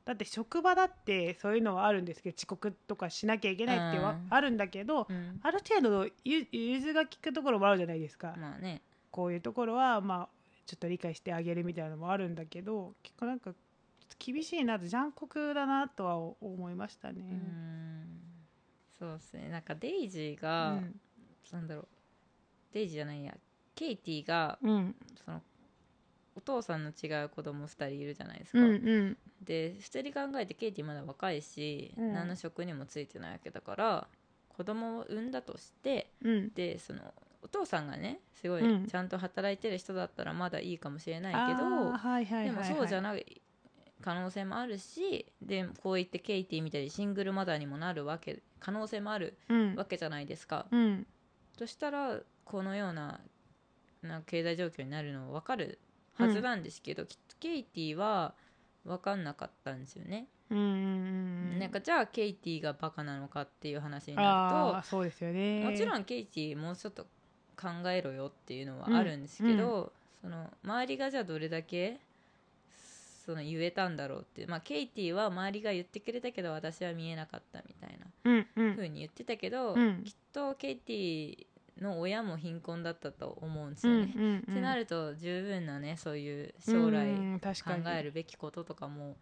[0.04, 4.26] だって職場だってそういうのはあるんですけど遅刻とかしなきゃいけないってはうん。
[4.30, 8.82] あるんだけど、うんある程度ゆ融通が利くところもあるじゃないですか、まあね。
[9.10, 10.28] こういうところはまあ
[10.70, 13.52] ちょっと理解してあげるみたいなのもあるんだけど結構なんか
[14.20, 17.24] 厳しいなと残酷だなとは思いましたね。
[17.28, 18.20] うん。
[18.96, 19.48] そうですね。
[19.48, 21.00] なんかデイジーが、うん。
[21.50, 21.88] なんだろう。
[22.72, 23.34] デイジーじゃないや。
[23.74, 24.94] ケイティがうん。
[25.24, 25.42] その
[26.36, 29.16] お父さんの違う子供2人いるじゃないですか、うんうん。
[29.42, 32.12] で普通に考えてケイティまだ若いし、うん。
[32.12, 34.06] 何の職にもついてないわけだから
[34.48, 36.52] 子供を産んだとしてうん。
[36.54, 37.12] でその
[37.42, 38.84] お父さんがねすごうん。
[38.84, 43.42] いちゃんと働いてる人だったらまだいいかもしれないけあーど、はいはいはいはい、でもそうじゃない
[44.02, 49.74] 可能性もあるしでこう言ってケイティみたいにシングルマザーにもなるわけ可能性もあるうん。
[49.74, 50.66] わけじゃないですか。
[50.70, 51.06] うん。
[51.56, 53.20] としたらこのような
[54.02, 55.78] な経済状況になるのは分かる
[56.14, 58.34] はずなんですけど、きっとケイティは
[58.84, 60.26] 分かんなかったんですよね。
[60.50, 65.62] うんなんかじゃあケイティがバカなのかっていう話にあなあそうですよるね。
[65.64, 67.06] ともちろんケイティもうちょっと
[67.60, 69.92] 考えろよっていうのはあるんですけど、
[70.22, 71.98] その周りがじゃあどれだけ
[73.24, 78.76] その言えたんだろうって、まあ、ケイティは周りが言ってくれたけど私は見えなかったみたいなうんうん。
[78.76, 80.02] 風に言ってたけど、うん。
[80.04, 81.46] きっとケイティ
[81.80, 84.12] の親も貧困だったと思うんですうんよね。
[84.16, 89.16] うんうんってなると十分なねそういう将来考えるべきこととかも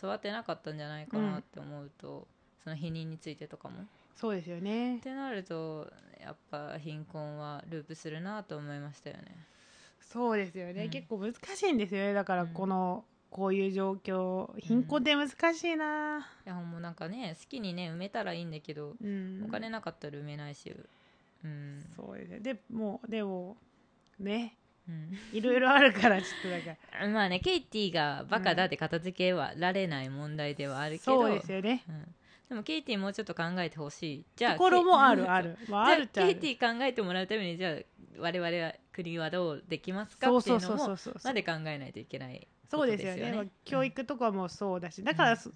[0.00, 2.26] 教わってなかったんじゃないかなって思うと、
[2.64, 3.84] その否認についてとかも。
[4.14, 4.98] っそうですよね。
[5.02, 5.90] てなると
[6.20, 9.36] やっぱ貧困はループするなと思いましたよね。
[10.00, 10.90] そうですよね、うん。
[10.90, 12.12] 結構難しいんですよね。
[12.12, 14.50] だからこの、こういう状況。
[14.58, 19.44] 貧困って難しいな、いやもうなんかね好きにね埋めたらいいんだけど、うん。
[19.46, 20.72] お金なかったら埋めないし、
[21.44, 21.82] うん。
[21.96, 23.56] そうですねでもうでも
[24.18, 24.56] ね。
[24.88, 26.76] うん、いろいろあるからちょっとなんか
[27.14, 31.84] まあねケイティがバカだって片付けはられない問題ではあるけど、そうですよね。
[31.88, 32.14] うん、
[32.48, 34.24] でもケイティもうちょっと考えてほしい。
[34.36, 36.02] じゃあところもあるある、まあ、あある。
[36.02, 37.74] っちゃあるケイティ考えてもらうためにじゃあ
[38.18, 43.32] 我々は国はどうできますかっていそううのもまで考えないといけないそうですよね。
[43.34, 45.50] まあ教育とかもそうだしだからそ、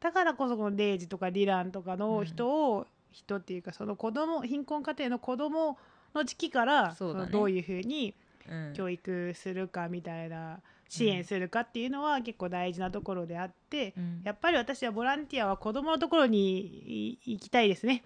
[0.00, 5.78] だからこそこのレイジとかリランとかの人を、人っていうかその子供貧困家庭の子供
[6.14, 6.96] の時期からね。
[7.00, 8.14] のどういうふうに
[8.48, 8.72] うん。
[8.74, 18.02] 教育するかみたいな支援するかっていうのは結構大事なところであって、うんやっぱり私はボランティアは子供のところにい行きたいですね。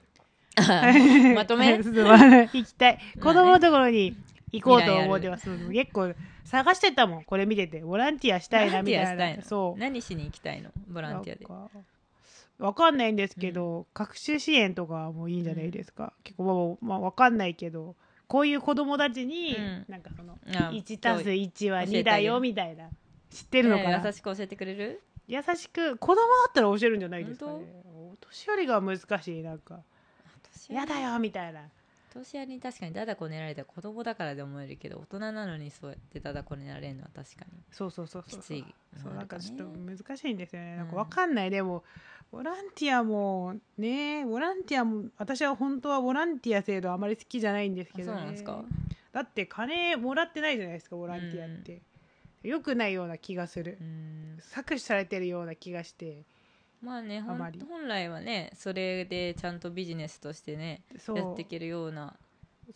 [1.35, 1.79] まとめ？
[1.79, 2.99] 行きたい。
[3.21, 4.17] 子供のところに
[4.53, 5.49] 行こうと思ってます。
[5.71, 6.15] 結構
[6.45, 7.25] 探してたもん。
[7.25, 7.81] これ見てて。
[7.81, 9.43] ボランティアしたいなみたいな。
[9.43, 9.81] そう。
[9.81, 10.71] 何しに行きたいの？
[10.89, 11.47] ボランティアで
[12.59, 16.13] わかんないんですけど、学習支援とかもいいんじゃないですか。
[16.25, 17.97] 結構まあ、まあ、わかんないけど、
[18.31, 19.85] こういう子供たちに、うん。
[19.89, 22.89] なんかその、あ1たす1は2だよみたいな。
[23.29, 25.01] 知ってるのかな、えー優しく教えてくれる？
[25.27, 27.53] 優しく子供だったら教えるんじゃないですかね。
[27.93, 29.81] お年寄りが難しいなんか。
[30.69, 31.63] 嫌だよみたいな。
[32.15, 37.59] 年寄りに確かにだだこねられたら子供だからで思えるけど大人なのにそうやってだだこねられるのは確かに。
[37.73, 38.41] そうそうそうそう。
[38.41, 38.65] きつい
[39.03, 40.77] そうなんかちょっとね難しいんですよね。
[40.77, 40.99] なんかうん。
[40.99, 41.83] わかんない、でも
[42.33, 48.65] ボランティアもねボランティアも私は本当はボランティア制度あまり好きじゃないんですあけど、ね、そうなんですか。
[49.13, 51.83] だって金もらってないじゃないですかボランティアって、
[52.45, 54.39] よくないような気がする、うん。
[54.41, 56.23] 搾取されてるような気がして
[56.83, 60.83] まあね本来はねそれでちゃんとビジネスとしてね
[61.15, 62.15] やっていけるような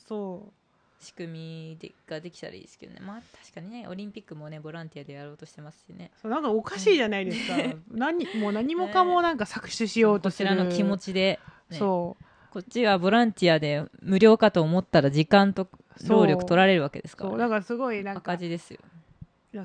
[0.07, 0.64] そう
[1.01, 3.01] 仕組みでができたらいいですけどね。
[3.01, 6.11] まあ確かにねオリンピックもねボランティアでやろうとしてますしね。
[6.21, 7.57] そうなんかおかしいじゃないですか、
[7.91, 11.39] 何もう 何もかもなんか搾取しようとこする、ちらの気持ちで、
[11.71, 11.79] ね。
[11.79, 12.25] そう。
[12.51, 15.69] こっちはボランティアで無料かと思ったら時間と
[16.07, 18.79] 労力取られるわけですから、ね、そうだからすごいなんか赤字ですよ。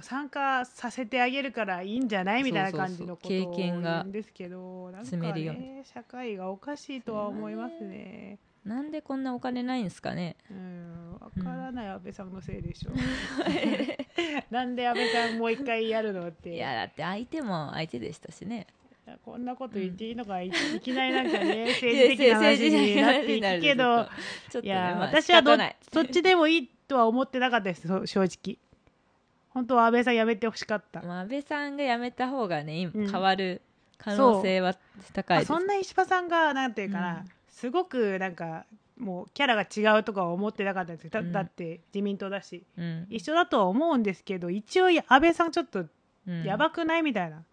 [0.01, 10.35] 参加させてあげるからいいんじゃないみたいな感じの経験がですけどね社会がおかしいとは思いますねなんでこんなお金ないんですかね？
[10.51, 12.91] うんわからない安倍さんのせいでしょ。
[12.91, 12.93] う
[14.53, 18.67] なんで安倍さんもう一回やるのっていやだって相手も相手でしたしね。
[19.25, 20.51] こんなこと言っていいのか、いい
[20.81, 24.05] きなりなんかね政治的な話になっていくけど。
[24.49, 25.57] ちょっとねいや、まあ私はど
[25.91, 28.59] そっちでもいいとは思ってなかったですそ正直。
[29.49, 33.63] 本当は安倍さん辞めてほしかった、まあ安倍さんが辞めた方がね変わる
[33.97, 34.75] 可能性は
[35.13, 38.65] 高いです、あそんな石破さんがなんていうかな、うんすごくなんか
[38.97, 41.09] もうキャラが違うとかは思ってなかったんですよ。
[41.09, 41.31] だ,、うん。
[41.33, 42.63] だって自民党だし。
[42.77, 43.05] うん。
[43.09, 45.85] 一緒だとは思うんですけど一応安倍さんちょっと
[46.25, 46.43] うん。
[46.43, 47.43] やばくないみたいな、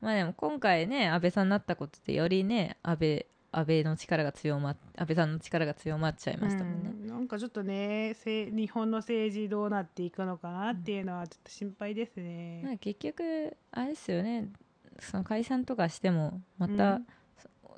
[0.00, 7.06] まあでも今回ね安倍さんになったことでよりね安倍安倍の力が強まっ安倍さんの力が強まっちゃいましたもんね、うん。
[7.06, 14.48] なんかちょっとねせ日本の政治どうなっていくのかなっていうのはちょっと心配ですね、まあ結局あれですよね。
[14.98, 17.06] その解散とかしてもまたうん。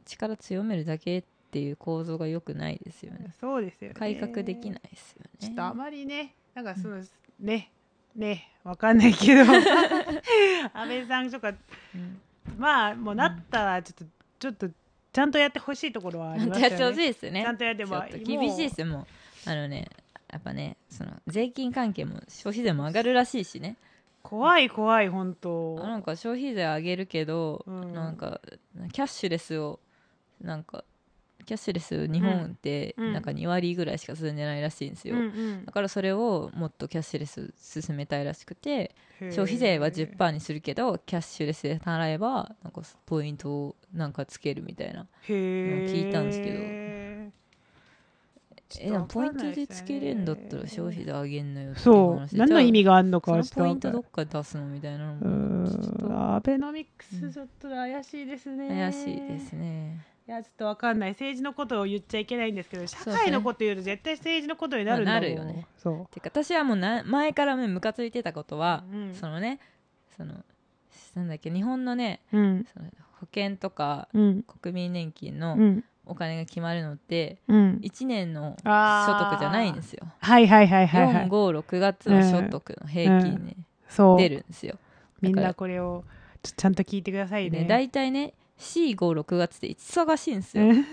[0.04, 3.34] 力強めるだけっていう構造が良くないですよね。
[3.40, 3.94] そうですよね。
[3.94, 5.30] 改革できないですよね。
[5.40, 7.02] ちょっとあまりねなんかその、
[7.40, 7.70] ね
[8.14, 9.42] ねわかんないけど。
[10.72, 11.50] 安倍さんとか
[11.94, 12.20] うん。
[12.58, 14.04] まあもうなったらちょっと、
[14.38, 14.68] ちょっと
[15.12, 17.42] ちゃんとやってほしいところはありますよちゃんとやってほしねいですよね。
[17.42, 18.86] ちゃんとやってば厳しいですよ。
[18.86, 19.06] も
[19.46, 19.88] うあのね
[20.30, 23.76] やっぱねその税金関係も消費税も上がるらしいしね。
[24.22, 25.76] 怖い怖い本当。
[25.76, 27.94] なんか消費税上げるけど、うん。
[27.94, 28.40] なんか
[28.92, 29.78] キャッシュレスを
[30.40, 30.84] なんか
[31.46, 33.12] キャッシュレス日本ってうん。
[33.12, 35.64] なんか2割ぐらいしか進んでないらしいんですよ、うんうん。
[35.64, 38.94] だからそれをもっとキャッシュレス進めたいらしくて
[39.30, 46.58] 消費税は10%にするけどキャッシュレスで払えばなんかポイントをなんかつけるみたいなへー聞いたんですけど。
[46.60, 47.30] え
[48.74, 52.36] でもポイントでつけれんだったら消費税上げんのよそう。
[52.36, 58.68] 何の意味ががあるのかそポイントどっかで出すのみたいなのアベノミクスちょっと怪しいですね。
[58.68, 61.10] 怪しいですねいやちょっとわかんない。
[61.10, 65.22] 政治のことを言っちゃいけないんですけど社会のこと言うと絶対政治のことになるんだもん。
[65.22, 65.66] まあなるよね。
[65.78, 69.60] そてか私はもうな前からねムカついてたことは、うんそのね
[70.16, 70.34] その
[71.14, 72.66] なんだっけ日本のねううん。
[72.72, 72.86] その
[73.20, 74.42] 保険とかうん。
[74.42, 75.84] 国民年金うのん。
[76.06, 77.80] お金が決まるのってうん。
[77.84, 80.08] 1年の所得じゃないんですよ。
[80.18, 83.56] はいはいはいはいはい456月の所得の平均ね、
[83.88, 84.18] そう。
[84.18, 84.76] 出るんですよ。
[85.20, 86.02] みんなだからこれを
[86.42, 87.60] ちゃんと聞いてくださいね。
[87.60, 90.64] ね大体ね C56 月って忙しいんですよ。
[90.64, 90.84] うん。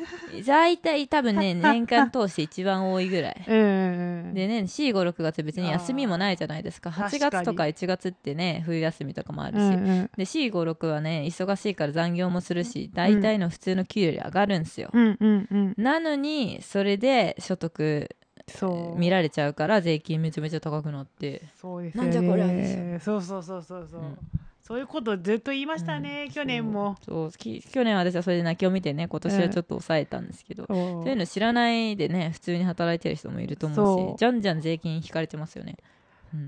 [0.46, 3.36] 大体多分ね 年間通して一番多いぐらい。
[3.46, 6.90] でね C56 月別に休みもないじゃないですか。
[6.90, 7.32] 8あー確かに。
[7.32, 10.10] 月とか1月ってね冬休みとかもあるし、うんうん。
[10.18, 15.74] で C56 はね忙しいから残業もするし大体の普通の給料より上がるんですよ、うんうんうん。
[15.78, 18.10] なのにそれで所得
[18.50, 19.00] そう。
[19.00, 21.44] 見られちゃうから税金めちゃめちゃ高くなって。
[21.56, 22.10] そうですよね。
[22.10, 24.18] なんじゃこりゃですそうそうそうそうそう、うん
[24.64, 26.96] そういうことずっと言いましたね、去年も。
[27.06, 30.78] そう去年は私はそれで泣きを見てね今年はちょっと抑えたんですけど、そう。
[30.78, 35.76] そういうの知らないでね普通に働いてる人もいると思うしじゃんじゃん税金引かれてますよね、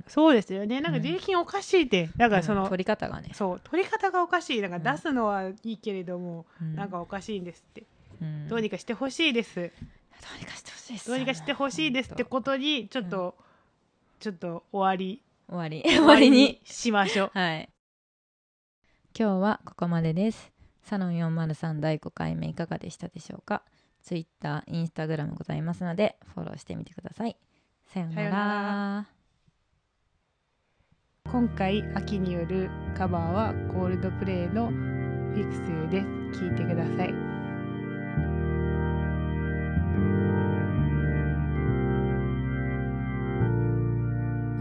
[0.08, 0.82] そうですよね。
[0.82, 1.04] なんかうん。
[1.04, 2.70] 税金おかしいって、なんかその、うん。
[2.70, 4.62] 取り方がね、そう取り方がおかしい。
[4.62, 6.76] なんか出すのはいいけれども、うん。
[6.76, 7.84] なんかおかしいんですって、
[8.22, 8.48] うん。
[8.48, 9.56] どうにかしてほしいです。
[9.56, 11.10] どうにかしてほしいです。
[11.10, 13.36] どうにかしてほしいですってことにちょっと、
[14.20, 15.22] ちょっと終わり。
[15.50, 15.84] 終わり。
[15.86, 17.32] 終わりにしましょう。
[17.34, 17.70] はい
[19.18, 20.52] 今日はここまでです。
[20.84, 23.64] サロン403第5回目いかがでしたでしょうか
[24.04, 27.38] ？Twitter、Instagram ございますのでフォローしてみてください。
[27.86, 29.08] さようなら。
[31.32, 35.60] 今回秋によるカバーはコールドプレイのフィクス
[35.90, 36.08] です。
[36.38, 37.14] 聞いてください。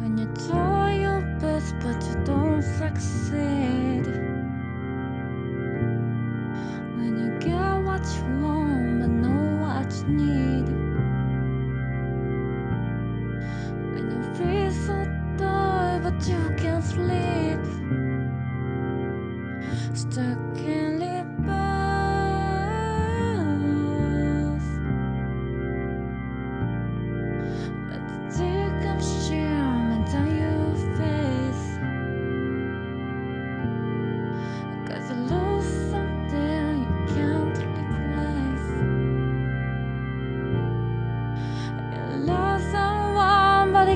[0.01, 3.74] When you try your best but you don't succeed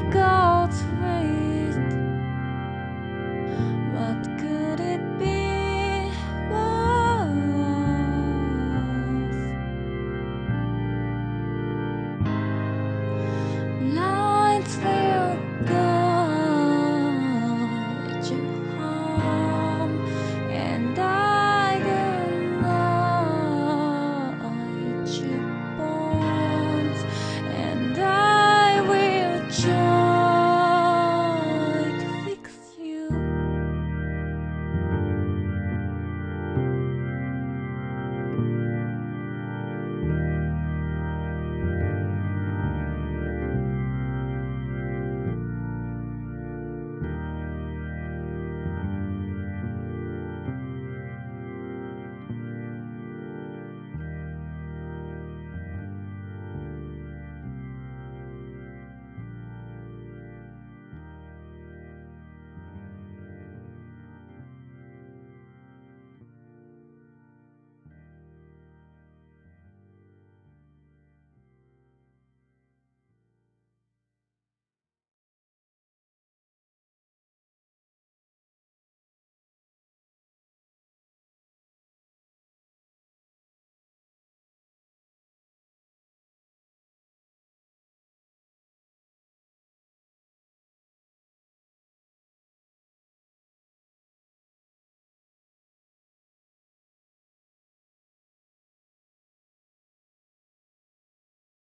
[0.00, 0.37] go.